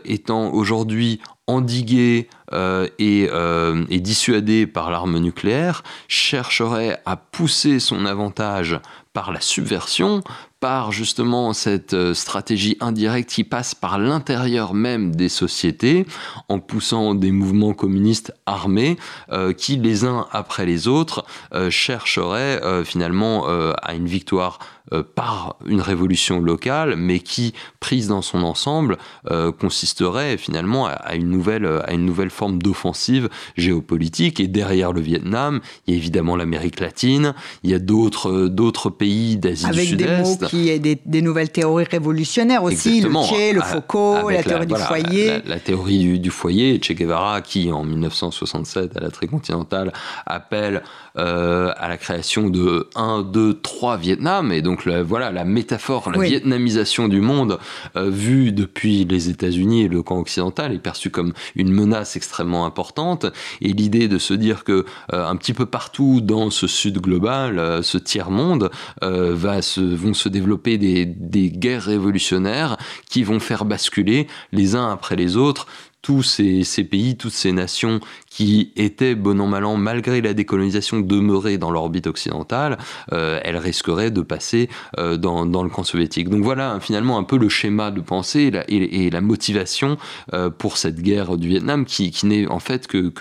[0.06, 8.80] étant aujourd'hui endiguée et, et, dissuadée par l'arme nucléaire, chercherait à pousser son avantage
[9.16, 10.22] par la subversion,
[10.60, 16.06] par justement cette euh, stratégie indirecte qui passe par l'intérieur même des sociétés,
[16.50, 18.98] en poussant des mouvements communistes armés
[19.32, 23.46] euh, qui, les uns après les autres, euh, chercheraient finalement
[23.82, 24.60] à une victoire
[24.94, 28.98] euh, par une révolution locale, mais qui, prise dans son ensemble,
[29.32, 34.40] euh, consisterait finalement à, une nouvelle, à une nouvelle forme d'offensive géopolitique.
[34.40, 38.90] Et derrière le Vietnam, il y a évidemment l'Amérique latine, il y a d'autres, d'autres
[38.90, 40.10] pays d'Asie du Sud-Est.
[40.10, 44.30] Avec des mots qui est des, des, nouvelles théories révolutionnaires aussi, le Che, le Foucault,
[44.30, 45.42] la théorie du foyer.
[45.46, 49.92] La, théorie du, foyer, Che Guevara, qui en 1967 à la Tricontinentale
[50.26, 50.84] appelle
[51.18, 56.12] euh, à la création de 1, 2, 3 Vietnam, et donc donc voilà la métaphore,
[56.12, 57.60] la vietnamisation du monde
[57.96, 62.66] euh, vue depuis les États-Unis et le camp occidental est perçue comme une menace extrêmement
[62.66, 63.26] importante.
[63.62, 67.58] Et l'idée de se dire que euh, un petit peu partout dans ce Sud global,
[67.58, 68.70] euh, ce tiers monde,
[69.02, 72.78] va se, vont se développer des, des guerres révolutionnaires
[73.10, 75.68] qui vont faire basculer les uns après les autres
[76.06, 81.00] tous ces, pays, toutes ces nations qui étaient, bon an, mal an, malgré la décolonisation,
[81.00, 82.78] demeurées dans l'orbite occidentale,
[83.12, 86.30] euh, elles risqueraient de passer euh, dans, le camp soviétique.
[86.30, 89.98] Donc voilà finalement un peu le schéma de pensée et la, motivation
[90.34, 93.12] euh, pour cette guerre du Vietnam qui, n'est en fait que,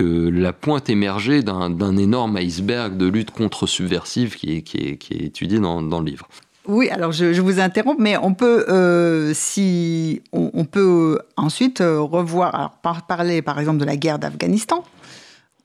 [0.00, 6.00] la, pointe émergée d'un énorme iceberg de lutte contre-subversive qui est, qui, est, étudié dans
[6.00, 6.26] le livre.
[6.68, 12.78] Oui, alors je, vous interromps, mais on peut, euh, si on, peut ensuite euh, revoir,
[13.08, 14.84] parler par exemple de la guerre d'Afghanistan,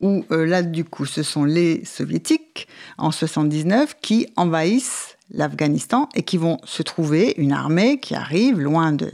[0.00, 6.22] où euh, là du coup ce sont les soviétiques en 79 qui envahissent l'Afghanistan et
[6.22, 9.10] qui vont se trouver une armée qui arrive loin de,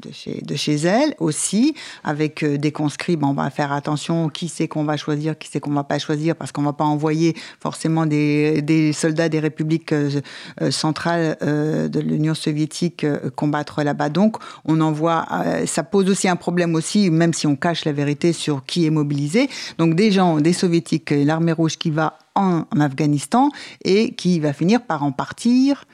[0.00, 3.16] de, chez, de chez elle aussi, avec euh, des conscrits.
[3.16, 5.98] Bon, on va faire attention qui c'est qu'on va choisir, qui c'est qu'on va pas
[5.98, 10.20] choisir, parce qu'on va pas envoyer forcément des, des soldats des républiques euh,
[10.62, 14.08] euh, centrales de l'Union soviétique combattre là-bas.
[14.08, 15.26] Donc, on envoie.
[15.66, 18.90] ça pose aussi un problème aussi, même si on cache la vérité sur qui est
[18.90, 19.48] mobilisé.
[19.78, 23.50] Donc, des gens, des soviétiques, l'armée rouge qui va en, Afghanistan
[23.84, 25.84] et qui va finir par en partir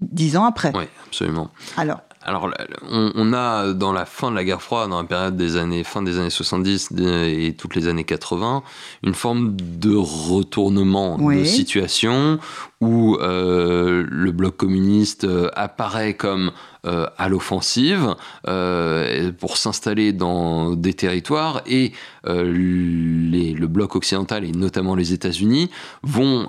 [0.00, 0.72] dix ans après.
[0.74, 1.50] Oui, absolument.
[1.76, 2.48] Alors, alors,
[2.88, 6.02] on, a dans la fin de la guerre froide, dans la période des années fin
[6.02, 8.62] des années 70 et toutes les années 80,
[9.02, 12.38] une forme de retournement de situation
[12.82, 16.50] où euh, le bloc communiste euh, apparaît comme
[16.84, 18.16] euh, à l'offensive
[19.38, 21.92] pour s'installer dans des territoires et
[22.24, 25.70] le bloc occidental et notamment les États-Unis
[26.02, 26.48] vont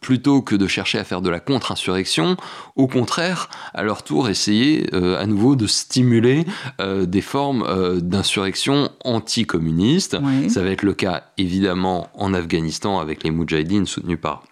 [0.00, 2.36] plutôt que de chercher à faire de la contre-insurrection,
[2.76, 6.44] au contraire, à leur tour essayer à nouveau de stimuler
[6.78, 10.16] des formes d'insurrection anticommunistes.
[10.48, 14.44] Ça va être le cas évidemment en Afghanistan avec les Moudjahidines soutenus par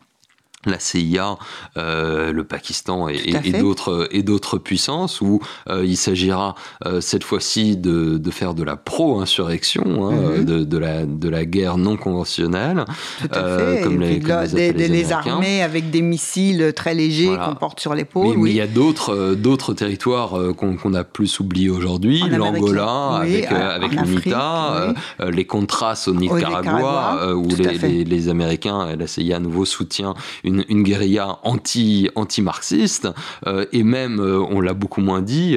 [0.67, 1.39] la CIA,
[1.77, 6.55] euh, le Pakistan et, et, d'autres et d'autres puissances où euh, il s'agira
[6.87, 10.45] euh, cette fois-ci de, de, faire de la pro-insurrection, hein, mhm.
[10.45, 12.85] de, de, la de la guerre non conventionnelle,
[13.33, 18.37] comme, les, des, les, armées avec des missiles très légers qu'on porte sur l'épaule.
[18.39, 23.93] Mais, il y a d'autres d'autres territoires qu'on a plus oubliés aujourd'hui, l'Angola avec avec
[23.93, 24.95] l'UNITA,
[25.29, 30.65] les Contras au Nicaragua, où les, les, Américains, la CIA à nouveau soutient une une,
[30.69, 33.09] une guérilla anti, anti-marxiste,
[33.73, 35.57] et même, on l'a beaucoup moins dit,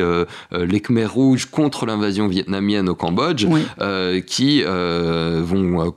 [0.52, 3.46] les Khmer rouges contre l'invasion vietnamienne au Cambodge,
[4.26, 5.92] qui vont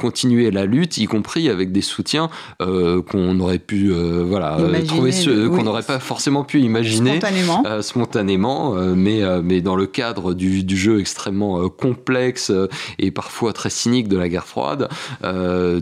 [0.00, 2.28] continuer la lutte, y compris avec des soutiens
[2.58, 5.12] qu'on aurait pu voilà, trouver,
[5.48, 10.76] qu'on n'aurait pas forcément pu imaginer spontanément, spontanément mais, mais dans le cadre du, du
[10.76, 12.52] jeu extrêmement complexe
[12.98, 14.88] et parfois très cynique de la guerre froide,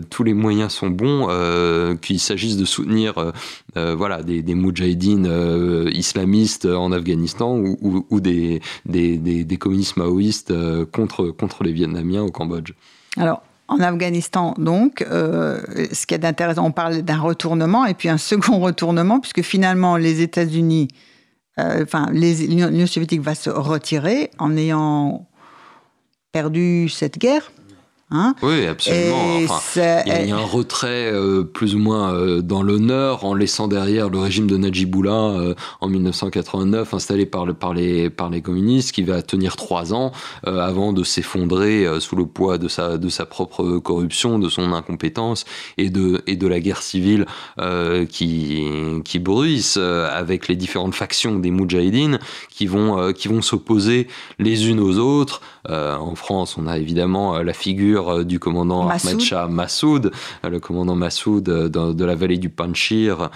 [0.09, 1.27] tous les moyens sont bons,
[2.01, 3.33] qu'il s'agisse de soutenir
[3.75, 10.53] voilà, des, des moudjahidines islamistes en Afghanistan ou, des, des, communistes maoïstes
[10.91, 12.73] contre, contre les Vietnamiens au Cambodge.
[13.17, 15.61] Alors, en Afghanistan, donc, euh,
[15.93, 19.95] ce qui est intéressant, on parle d'un retournement et puis un second retournement, puisque finalement
[19.95, 20.89] les États-Unis,
[21.57, 25.25] euh, enfin, l'Union soviétique va se retirer en ayant
[26.33, 27.53] perdu cette guerre.
[28.13, 29.39] Hein oui, absolument.
[29.39, 34.09] il y, a un retrait euh, plus ou moins euh, dans l'honneur en laissant derrière
[34.09, 38.91] le régime de Najibullah euh, en 1989 installé par, le, par, les, par les communistes
[38.91, 40.11] qui va tenir trois ans
[40.43, 45.45] avant de s'effondrer sous le poids de sa, de sa propre corruption, de son incompétence
[45.77, 47.25] et de, et de la guerre civile
[48.09, 48.63] qui,
[49.05, 54.07] qui bruisse avec les différentes factions des Moudjahidines qui vont, qui vont s'opposer
[54.39, 55.41] les unes aux autres.
[55.69, 60.11] en France, on a évidemment la figure euh, du commandant Ahmed Shah Massoud,
[60.43, 63.29] euh, le commandant Massoud euh, de, la vallée du Panchir,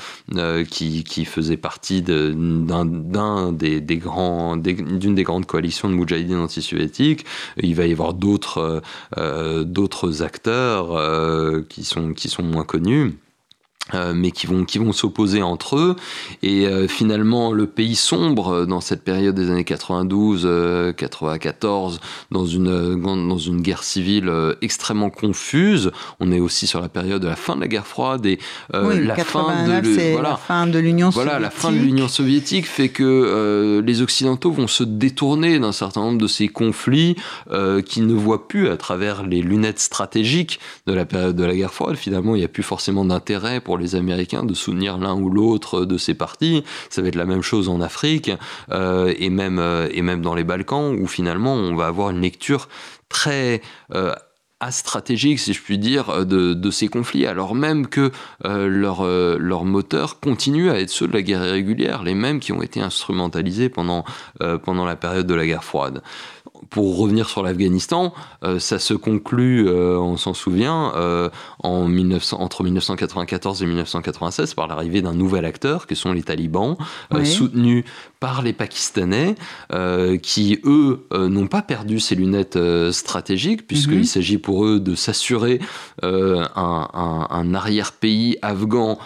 [0.70, 7.26] qui, faisait partie d'un des, grands, d'une des grandes coalitions de moudjahidines anti-soviétiques.
[7.58, 8.82] Il va y avoir d'autres
[9.64, 13.18] d'autres acteurs qui, sont, qui sont moins connus.
[13.94, 15.96] Euh, mais qui vont, qui vont s'opposer entre eux.
[16.42, 22.00] Et euh, finalement, le pays sombre dans cette période des années 92, 94, euh,
[22.32, 24.32] dans une, dans une guerre civile
[24.64, 25.92] extrêmement confuse.
[26.20, 28.40] On est aussi sur la période de la fin de la guerre froide et
[28.74, 31.32] la, fin de, voilà, la fin de l'Union soviétique.
[31.32, 36.02] Voilà, la fin de l'Union soviétique fait que les Occidentaux vont se détourner d'un certain
[36.02, 37.18] nombre de ces conflits
[37.86, 41.74] qu'ils ne voient plus à travers les lunettes stratégiques de la période de la guerre
[41.74, 41.98] froide.
[41.98, 45.86] Finalement, il n'y a plus forcément d'intérêt pour les Américains de soutenir l'un ou l'autre
[45.86, 46.64] de ces partis.
[46.90, 48.32] Ça va être la même chose en Afrique
[48.72, 52.22] euh, et, même, euh, et même dans les Balkans, où finalement on va avoir une
[52.22, 52.68] lecture
[53.10, 53.62] très
[53.94, 54.14] euh,
[54.70, 58.12] stratégique, si je puis dire, de, ces conflits, alors même que
[58.44, 62.64] leurs leur moteurs continuent à être ceux de la guerre irrégulière, les mêmes qui ont
[62.64, 64.06] été instrumentalisés pendant,
[64.64, 66.02] pendant la période de la guerre froide
[66.70, 68.14] pour revenir sur l'Afghanistan,
[68.44, 74.54] euh, ça se conclut, euh, on s'en souvient, euh, en 1900, entre 1994 et 1996
[74.54, 76.78] par l'arrivée d'un nouvel acteur, que sont les talibans,
[77.24, 77.86] soutenus
[78.20, 79.36] par les Pakistanais,
[80.22, 82.60] qui, eux, n'ont pas perdu ces lunettes
[82.92, 84.04] stratégiques, puisqu'il mhm.
[84.04, 85.60] s'agit pour eux de s'assurer
[86.02, 88.98] un, arrière-pays afghan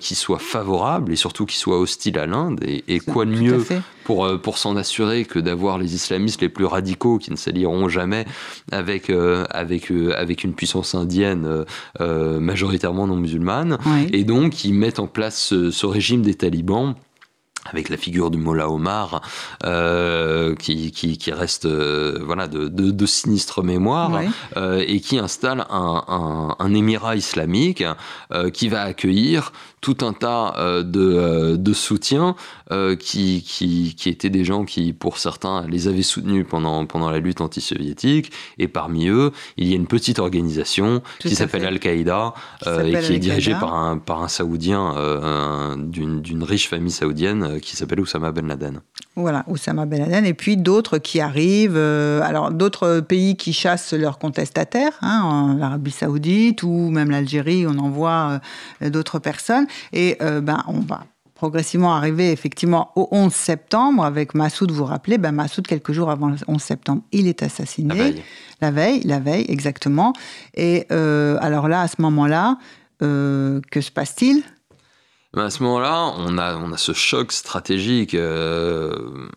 [0.00, 2.60] qui soit favorable et surtout qui soit hostile à l'Inde.
[2.64, 3.64] Et, quoi de mieux
[4.08, 7.90] pour, euh, pour s'en assurer que d'avoir les islamistes les plus radicaux qui ne s'allieront
[7.90, 8.24] jamais
[8.72, 11.66] avec, euh, avec, euh, avec une puissance indienne
[12.00, 13.76] majoritairement non musulmane.
[14.14, 16.94] Et donc, ils mettent en place ce, ce régime des talibans
[17.70, 19.20] avec la figure du Mollah Omar,
[19.64, 24.20] euh, qui, qui, qui, reste euh, voilà, de, de, de, sinistre mémoire,
[24.56, 27.84] euh, et qui installe un, un, un émirat islamique
[28.52, 32.34] qui va accueillir tout un tas euh, de, euh, de soutiens
[32.98, 37.18] qui, qui, qui, étaient des gens qui, pour certains, les avaient soutenus pendant, pendant la
[37.18, 42.34] lutte anti-soviétique, et parmi eux, il y a une petite organisation qui s'appelle Al-Qaïda,
[42.66, 44.94] et qui est dirigée par un, par un Saoudien
[45.78, 48.82] d'une riche famille saoudienne qui s'appelle Oussama Ben Laden.
[49.18, 53.92] Voilà, Oussama Ben Laden, et puis d'autres qui arrivent, euh, alors d'autres pays qui chassent
[53.92, 58.40] leurs contestataires, hein, l'Arabie Saoudite ou même l'Algérie, on envoie
[58.80, 61.02] euh, d'autres personnes, et euh, ben on va
[61.34, 66.12] progressivement arriver effectivement au 11 septembre avec Massoud, vous vous rappelez, ben Massoud, quelques jours
[66.12, 67.88] avant le 11 septembre, il est assassiné.
[67.88, 68.22] La veille.
[68.60, 70.12] La veille, la veille exactement.
[70.54, 72.58] Et alors là, à ce moment-là,
[73.00, 74.42] que se passe-t-il?
[75.36, 79.28] À ce moment-là, on a, on a ce choc stratégique euh,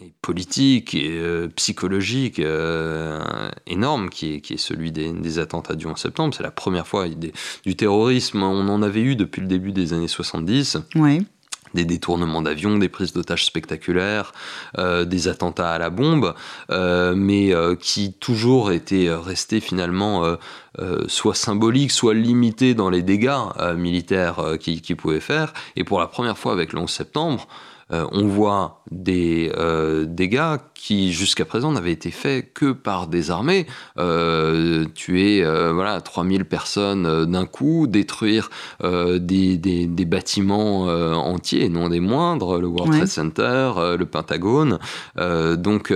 [0.00, 5.86] et politique et euh, psychologique euh, énorme qui est, qui est celui des, attentats du
[5.86, 6.34] 11 septembre.
[6.34, 8.42] C'est la première fois du terrorisme.
[8.42, 10.78] On en avait eu depuis le début des années 70.
[10.94, 11.26] Oui
[11.74, 14.32] des détournements d'avions, des prises d'otages spectaculaires,
[14.78, 16.34] des attentats à la bombe,
[16.70, 20.36] mais qui toujours étaient restés finalement
[20.80, 25.52] euh, soit symbolique, soit limité dans les dégâts euh, militaires euh, qu'ils pouvaient faire.
[25.74, 27.48] Et pour la première fois avec le 11 septembre,
[27.90, 29.52] on voit des,
[30.06, 33.66] des gars qui jusqu'à présent n'avaient été faits que par des armées,
[34.94, 38.50] tuer voilà 3000 personnes d'un coup, détruire
[38.82, 44.78] des, des, des, bâtiments entiers, non des moindres, le World Trade Center, le Pentagone.
[45.16, 45.92] donc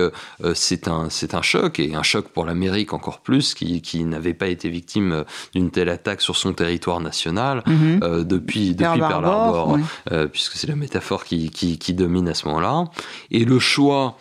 [0.53, 4.33] c'est un, c'est un choc et un choc pour l'Amérique encore plus qui, qui n'avait
[4.33, 5.23] pas été victime
[5.53, 7.99] d'une telle attaque sur son territoire national mhm.
[8.03, 9.77] euh, depuis, depuis Pearl Harbor,
[10.11, 12.85] euh, puisque c'est la métaphore qui, qui, domine à ce moment-là.
[13.31, 14.17] Et le choix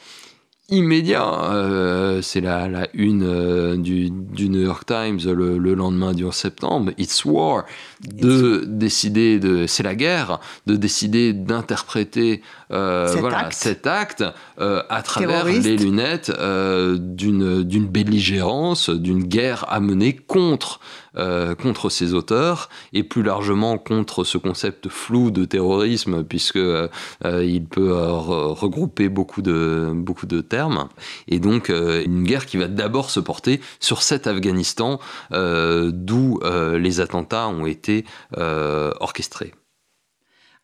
[0.68, 1.52] immédiat.
[1.52, 6.34] Euh, c'est la, la une du, du, New York Times le, le, lendemain du 11
[6.34, 6.92] septembre.
[6.98, 7.64] It's war.
[8.00, 14.24] De décider de, c'est la guerre, de décider d'interpréter voilà, cet acte
[14.58, 20.80] à travers les lunettes d'une, d'une belligérance, d'une guerre à mener contre
[21.18, 26.88] euh, contre ces auteurs et plus largement contre ce concept flou de terrorisme puisque euh,
[27.26, 30.88] euh, il peut regrouper beaucoup de beaucoup de termes
[31.28, 35.00] et donc une guerre qui va d'abord se porter sur cet Afghanistan
[35.30, 36.40] d'où
[36.74, 38.04] les attentats ont été
[38.36, 39.52] orchestrés.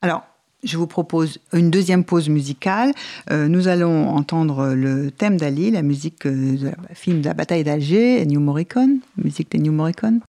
[0.01, 0.23] Alors,
[0.65, 2.93] je vous propose une deuxième pause musicale.
[3.31, 8.41] nous allons entendre le thème d'Ali, la musique du film de la bataille d'Alger, New
[8.41, 10.21] Morricone, musique de New Morricone.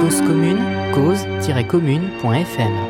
[0.00, 0.58] Cause commune,
[0.94, 2.87] cause-commune.fm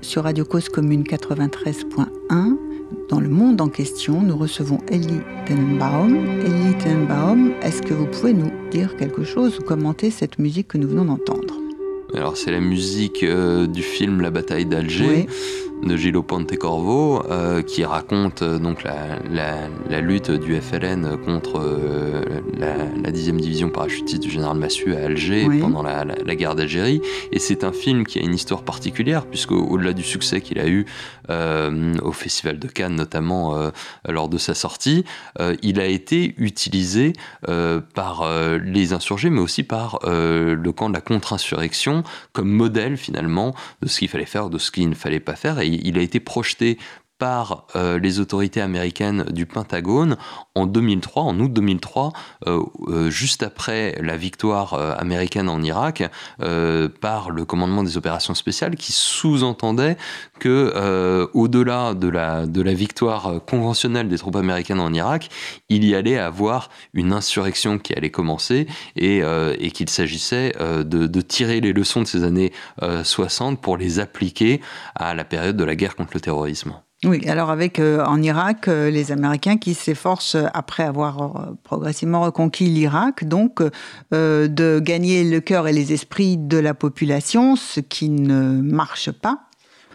[0.00, 2.56] Sur Radio Cause Commune 93.1.
[3.08, 6.16] Dans le monde en question, nous recevons Ellie Tenenbaum.
[6.40, 10.78] Ellie Tenenbaum, est-ce que vous pouvez nous dire quelque chose ou commenter cette musique que
[10.78, 11.54] nous venons d'entendre?
[12.14, 15.26] Alors c'est la musique euh, du film La bataille d'Alger
[15.82, 22.22] de Gillo Pontecorvo euh, qui raconte euh, donc la, lutte du FLN contre euh,
[22.56, 26.04] la, 10e division parachutiste du général Massu à Alger pendant la,
[26.34, 27.00] guerre d'Algérie.
[27.32, 30.68] Et c'est un film qui a une histoire particulière puisque au-delà du succès qu'il a
[30.68, 30.86] eu
[31.28, 33.70] au Festival de Cannes notamment
[34.08, 35.04] lors de sa sortie,
[35.62, 37.12] il a été utilisé
[37.94, 38.28] par
[38.64, 43.98] les insurgés mais aussi par le camp de la contre-insurrection comme modèle finalement de ce
[43.98, 45.58] qu'il fallait faire, de ce qu'il ne fallait pas faire.
[45.60, 46.78] Et il a été projeté
[47.20, 50.16] par euh, les autorités américaines du Pentagone
[50.56, 52.12] en 2003, en août 2003,
[52.46, 56.02] euh, euh, juste après la victoire américaine en Irak,
[57.00, 59.98] par le commandement des opérations spéciales, qui sous-entendait
[60.38, 65.28] que au-delà de la, victoire conventionnelle des troupes américaines en Irak,
[65.68, 68.66] il y allait avoir une insurrection qui allait commencer
[68.96, 69.22] et,
[69.74, 74.62] qu'il s'agissait de, tirer les leçons de ces années 60 pour les appliquer
[74.94, 76.80] à la période de la guerre contre le terrorisme.
[77.06, 82.20] Oui, alors avec euh, en Irak euh, les Américains qui s'efforcent euh, après avoir progressivement
[82.20, 83.62] reconquis l'Irak, donc
[84.12, 89.38] de gagner le cœur et les esprits de la population, ce qui ne marche pas.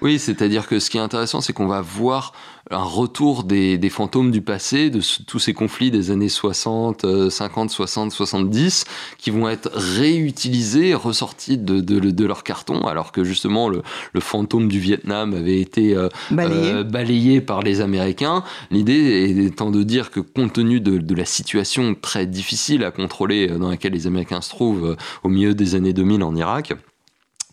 [0.02, 2.34] Oui, c'est-à-dire que ce qui est intéressant, c'est qu'on va voir
[2.72, 8.12] un retour des, fantômes du passé, de tous ces conflits des années 60, 50, 60,
[8.12, 8.86] 70,
[9.18, 13.84] qui vont être réutilisés, ressortis de, leur carton, alors que justement le,
[14.20, 17.42] fantôme du Vietnam avait été euh, euh, balayé.
[17.42, 18.44] par les Américains.
[18.72, 23.70] L'idée étant de dire que compte tenu de, la situation très difficile à contrôler dans
[23.70, 26.74] laquelle les Américains se trouvent euh, au milieu des années 2000 en Irak,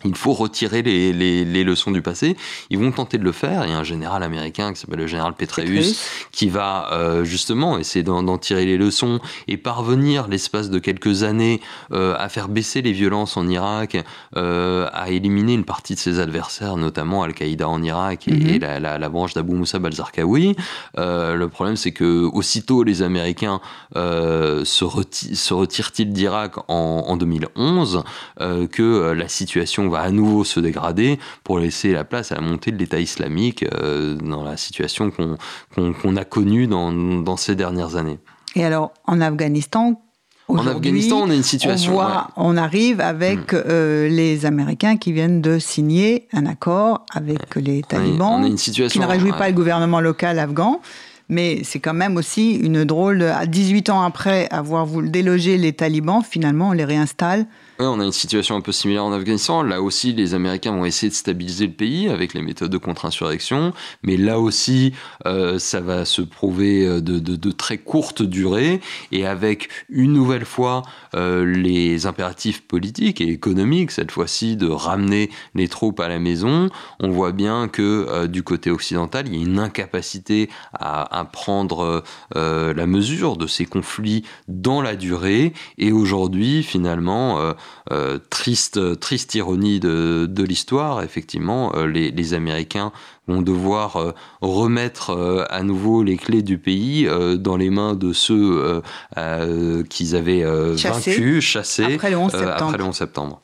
[0.04, 2.36] il faut retirer les, les, les, leçons du passé.
[2.70, 3.64] Ils vont tenter de le faire.
[3.64, 5.94] Il y a un général américain qui s'appelle le général Petraeus
[6.32, 11.60] qui va euh, justement essayer d'en tirer les leçons et parvenir, l'espace de quelques années,
[11.92, 13.96] euh, à faire baisser les violences en Irak,
[14.36, 18.60] euh, à éliminer une partie de ses adversaires, notamment Al-Qaïda en Irak et, mhm.
[18.60, 20.56] la, la, la, branche d'Abu Moussa al-Zarqawi.
[20.96, 23.60] Le problème, c'est que aussitôt les Américains
[23.94, 28.04] se, reti se retirent-ils d'Irak en, en, 2011,
[28.70, 32.72] que la situation va à nouveau se dégrader pour laisser la place à la montée
[32.72, 38.18] de l'État islamique euh, dans la situation qu'on a connue dans, ces dernières années.
[38.56, 40.00] Et alors, en Afghanistan,
[40.48, 41.92] en Afghanistan, on a une situation.
[41.92, 43.62] On, voit, on arrive avec hmm.
[43.66, 48.58] euh, les Américains qui viennent de signer un accord avec les talibans, on a une
[48.58, 50.80] situation, qui ne réjouit pas le gouvernement local afghan.
[51.28, 53.22] Mais c'est quand même aussi une drôle.
[53.22, 57.46] À 18 ans après avoir voulu déloger les talibans, finalement, on les réinstalle
[57.86, 59.62] on a une situation un peu similaire en Afghanistan.
[59.62, 63.72] Là aussi, les Américains vont essayer de stabiliser le pays avec les méthodes de contre-insurrection.
[64.02, 64.92] Mais là aussi,
[65.26, 68.80] euh, ça va se prouver euh, de, très courte durée.
[69.10, 70.82] Et avec une nouvelle fois
[71.14, 76.68] euh, les impératifs politiques et économiques, cette fois-ci de ramener les troupes à la maison,
[77.00, 82.02] on voit bien que du côté occidental, il y a une incapacité à, à prendre
[82.34, 85.52] la mesure de ces conflits dans la durée.
[85.78, 87.54] Et aujourd'hui, finalement,
[87.90, 92.92] euh, triste, triste ironie de, l'histoire, effectivement, euh, les, Américains
[93.26, 97.08] vont devoir euh, remettre à nouveau les clés du pays
[97.38, 98.82] dans les mains de ceux
[99.88, 102.52] qu'ils avaient vaincus, chassés après le 11 septembre.
[102.52, 103.42] Après le 11 septembre.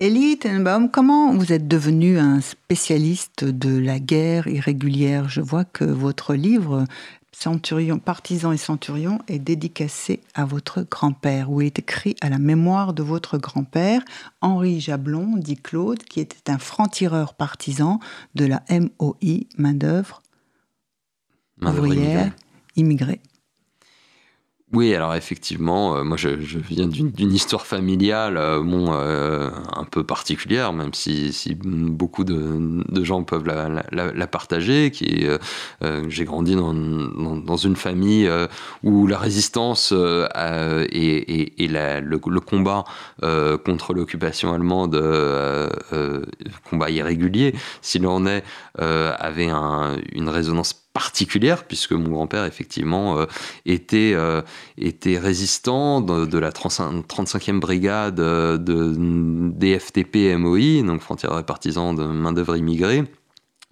[0.00, 5.28] Elie Tenenbaum, comment vous êtes devenu un spécialiste de la guerre irrégulière?
[5.28, 6.84] Je vois que votre livre
[7.44, 12.94] Centurion, partisan et centurion est dédicacé à votre grand-père, ou est écrit à la mémoire
[12.94, 14.02] de votre grand-père,
[14.40, 18.00] Henri Jablon, dit Claude, qui était un franc-tireur partisan
[18.34, 20.22] de la MOI, main-d'œuvre
[21.60, 22.32] ouvrière
[22.76, 23.20] immigrée.
[24.74, 30.02] Oui, alors effectivement, euh, moi je, viens d'une histoire familiale euh, bon, euh, un peu
[30.02, 34.90] particulière, même si, beaucoup de, gens peuvent la, partager.
[34.90, 35.26] Qui
[36.08, 38.28] j'ai grandi dans, une famille
[38.82, 42.84] où la résistance et, et, le, combat
[43.64, 45.00] contre l'occupation allemande,
[46.68, 48.42] combat irrégulier, s'il en est,
[48.76, 49.50] avait
[50.12, 53.26] une résonance particulière, puisque mon grand-père, effectivement, euh,
[53.66, 54.40] était, euh,
[54.78, 61.02] était résistant de, la 35e brigade euh, de, des FTP MOI, donc
[61.44, 63.04] partisans de main-d'œuvre immigrée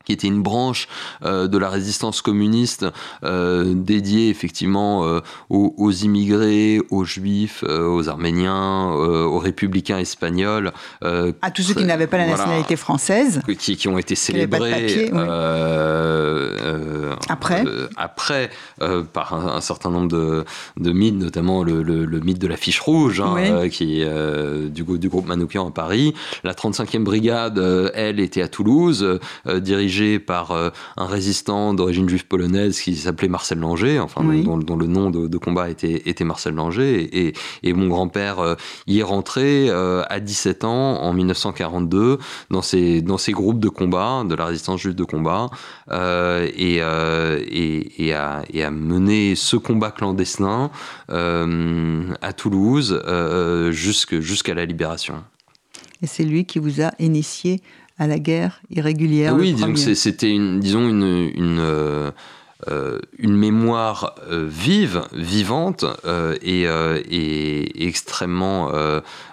[0.04, 0.88] qui était une branche
[1.24, 2.86] euh, de la résistance communiste
[3.24, 10.72] euh, dédiée effectivement euh, aux, immigrés, aux juifs, aux arméniens, aux républicains espagnols.
[11.02, 13.40] à tous ceux qui n'avaient pas la nationalité française.
[13.58, 15.10] Qui, qui, ont été célébrés
[17.28, 17.64] après,
[17.96, 18.50] après
[19.12, 20.44] par un, certain nombre de,
[20.78, 24.04] de mythes, notamment le, le, mythe de la fiche rouge, hein, qui
[24.70, 26.14] du, du groupe Manoukian à Paris.
[26.44, 27.58] La 35e brigade,
[27.94, 33.58] elle, était à Toulouse, dirigée par euh, un résistant d'origine juive polonaise qui s'appelait Marcel
[33.58, 37.32] Langer, enfin dont, le nom de, combat était, était Marcel Langer.
[37.62, 38.54] Et, mon grand-père euh,
[38.86, 42.18] y est rentré euh, à 17 ans en 1942
[42.50, 45.48] dans ces, dans ces groupes de combat, de la résistance juive de combat,
[45.90, 46.82] et, et,
[48.14, 50.70] a, et, a, mené ce combat clandestin
[51.08, 53.02] à Toulouse
[53.70, 55.22] jusqu'à la libération.
[56.02, 57.60] Et c'est lui qui vous a initié
[58.02, 59.34] à la guerre irrégulière.
[59.34, 62.12] Oui, disons que c'était une, disons une, une
[62.68, 68.70] euh, une mémoire euh, vive, vivante euh, et, et, extrêmement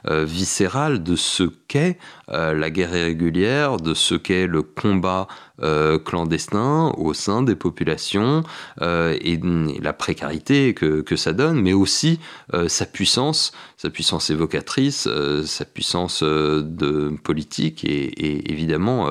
[0.08, 1.98] viscérale de ce qu'est
[2.28, 5.28] la guerre irrégulière, de ce qu'est le combat
[5.62, 8.44] euh, clandestin au sein des populations
[8.82, 9.38] euh, et,
[9.82, 12.20] la précarité que, que, ça donne, mais aussi
[12.54, 15.10] euh, sa puissance, sa puissance évocatrice,
[15.46, 19.08] sa puissance de politique et, évidemment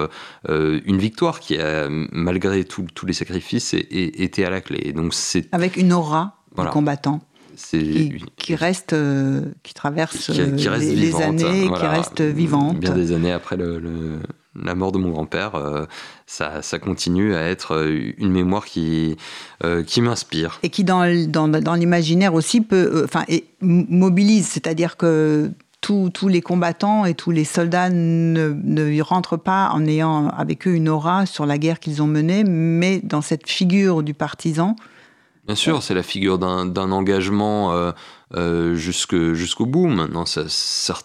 [0.48, 4.92] une victoire qui a, malgré tous les sacrifices, été à la clé.
[4.92, 6.70] Donc c'est avec une aura voilà.
[6.70, 7.20] combattant
[7.58, 8.94] qui, qui, reste,
[9.62, 12.78] qui traverse les, années, qui reste vivante.
[12.78, 14.20] Bien des années après le,
[14.62, 15.84] la mort de mon grand-père, euh,
[16.26, 19.16] ça, ça, continue à être euh, une mémoire qui,
[19.64, 20.58] euh, qui m'inspire.
[20.62, 23.24] Et qui, dans, dans, dans l'imaginaire aussi, peut, enfin,
[23.60, 25.50] mobilise, c'est-à-dire que
[25.80, 30.66] tous, tous, les combattants et tous les soldats ne, ne rentrent pas en ayant avec
[30.66, 34.76] eux une aura sur la guerre qu'ils ont menée, mais dans cette figure du partisan.
[35.48, 37.72] Bien sûr, c'est la figure d'un engagement
[38.36, 39.86] euh, jusqu'au bout.
[39.86, 40.42] Maintenant, ça,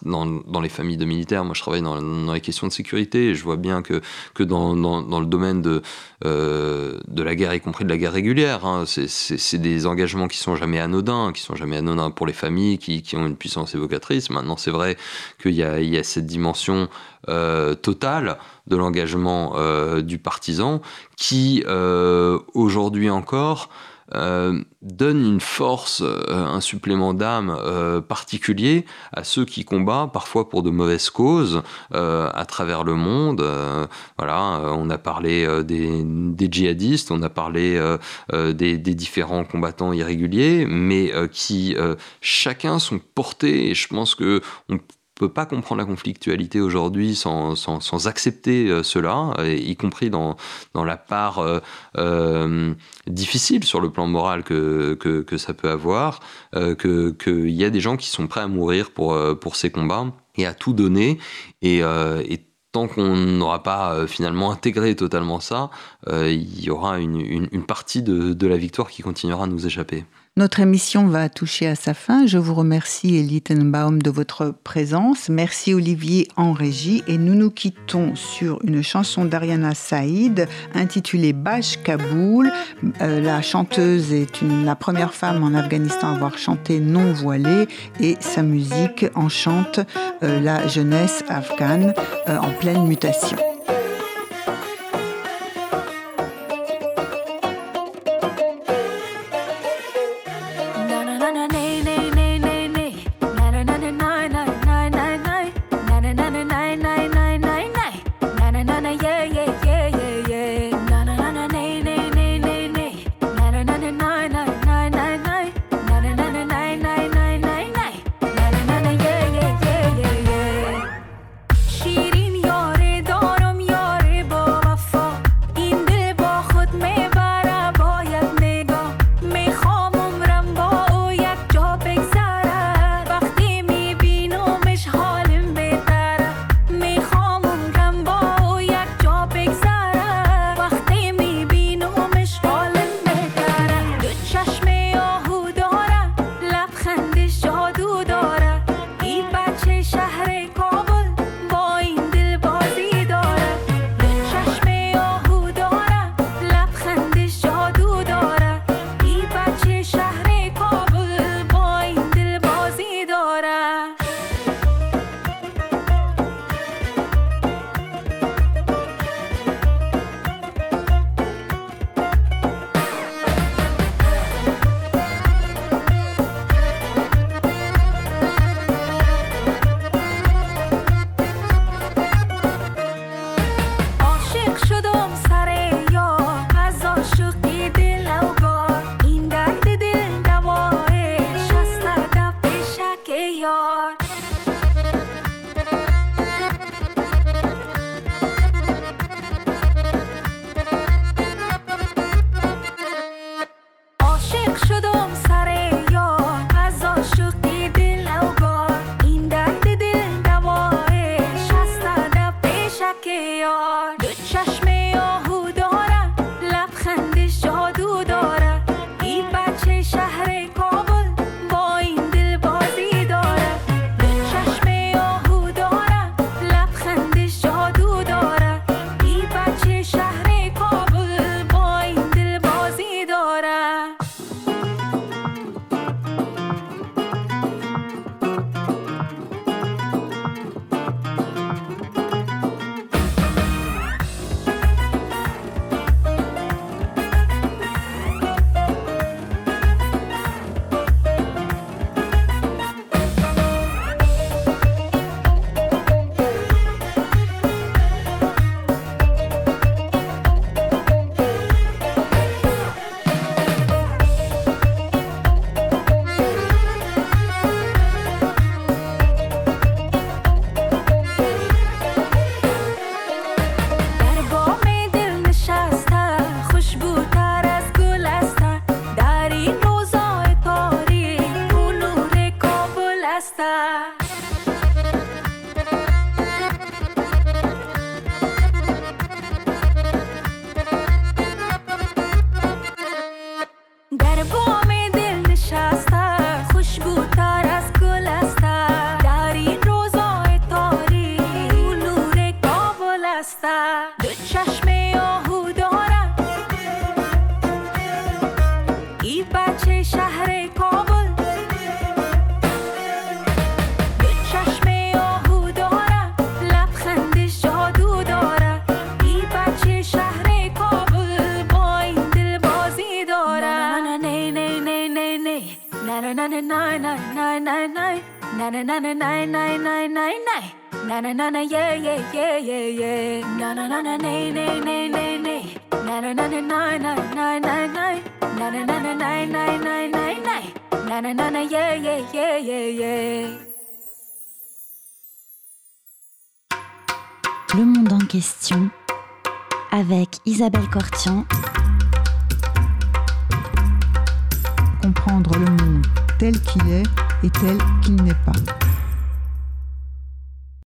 [0.02, 3.30] dans, dans, les familles de militaires, moi je travaille dans, dans, les questions de sécurité
[3.30, 4.02] et je vois bien que,
[4.34, 5.80] que dans, dans le domaine de,
[6.26, 10.36] euh, de la guerre, y compris de la guerre régulière, hein, c'est des engagements qui
[10.36, 13.74] sont jamais anodins, qui sont jamais anodins pour les familles, qui, qui ont une puissance
[13.74, 14.28] évocatrice.
[14.28, 14.98] Maintenant, c'est vrai
[15.40, 16.90] qu'il y, y, a cette dimension
[17.30, 18.36] euh, totale
[18.66, 20.82] de l'engagement euh, du partisan
[21.16, 23.70] qui, euh, aujourd'hui encore,
[24.14, 28.84] euh, donne une force, euh, un supplément d'âme euh, particulier
[29.14, 33.44] à ceux qui combattent parfois pour de mauvaises causes à travers le monde.
[34.18, 37.80] voilà, on a parlé des, djihadistes, on a parlé
[38.32, 41.76] des, différents combattants irréguliers, mais qui
[42.20, 43.70] chacun sont portés.
[43.70, 44.78] Et je pense que on
[45.14, 50.36] peut pas comprendre la conflictualité aujourd'hui sans, accepter euh, cela, y compris dans,
[50.74, 51.60] la part euh,
[51.96, 52.74] euh,
[53.06, 56.20] difficile sur le plan moral que, ça peut avoir,
[56.52, 60.06] qu'il y a des gens qui sont prêts à mourir pour, ces combats
[60.36, 61.18] et à tout donner.
[61.62, 61.82] Et,
[62.72, 65.70] tant qu'on n'aura pas finalement intégré totalement ça,
[66.08, 70.04] il y aura une, partie de la victoire qui continuera à nous échapper.
[70.36, 72.26] Notre émission va toucher à sa fin.
[72.26, 75.28] Je vous remercie, Elie Tenbaum, de votre présence.
[75.28, 77.04] Merci, Olivier, en régie.
[77.06, 82.50] Et nous nous quittons sur une chanson d'Ariana Saïd intitulée Bash Kaboul.
[83.00, 87.68] Euh, la chanteuse est la première femme en Afghanistan à avoir chanté non voilée
[88.00, 89.78] et sa musique enchante
[90.24, 91.94] euh, la jeunesse afghane
[92.28, 93.53] euh, en pleine mutation.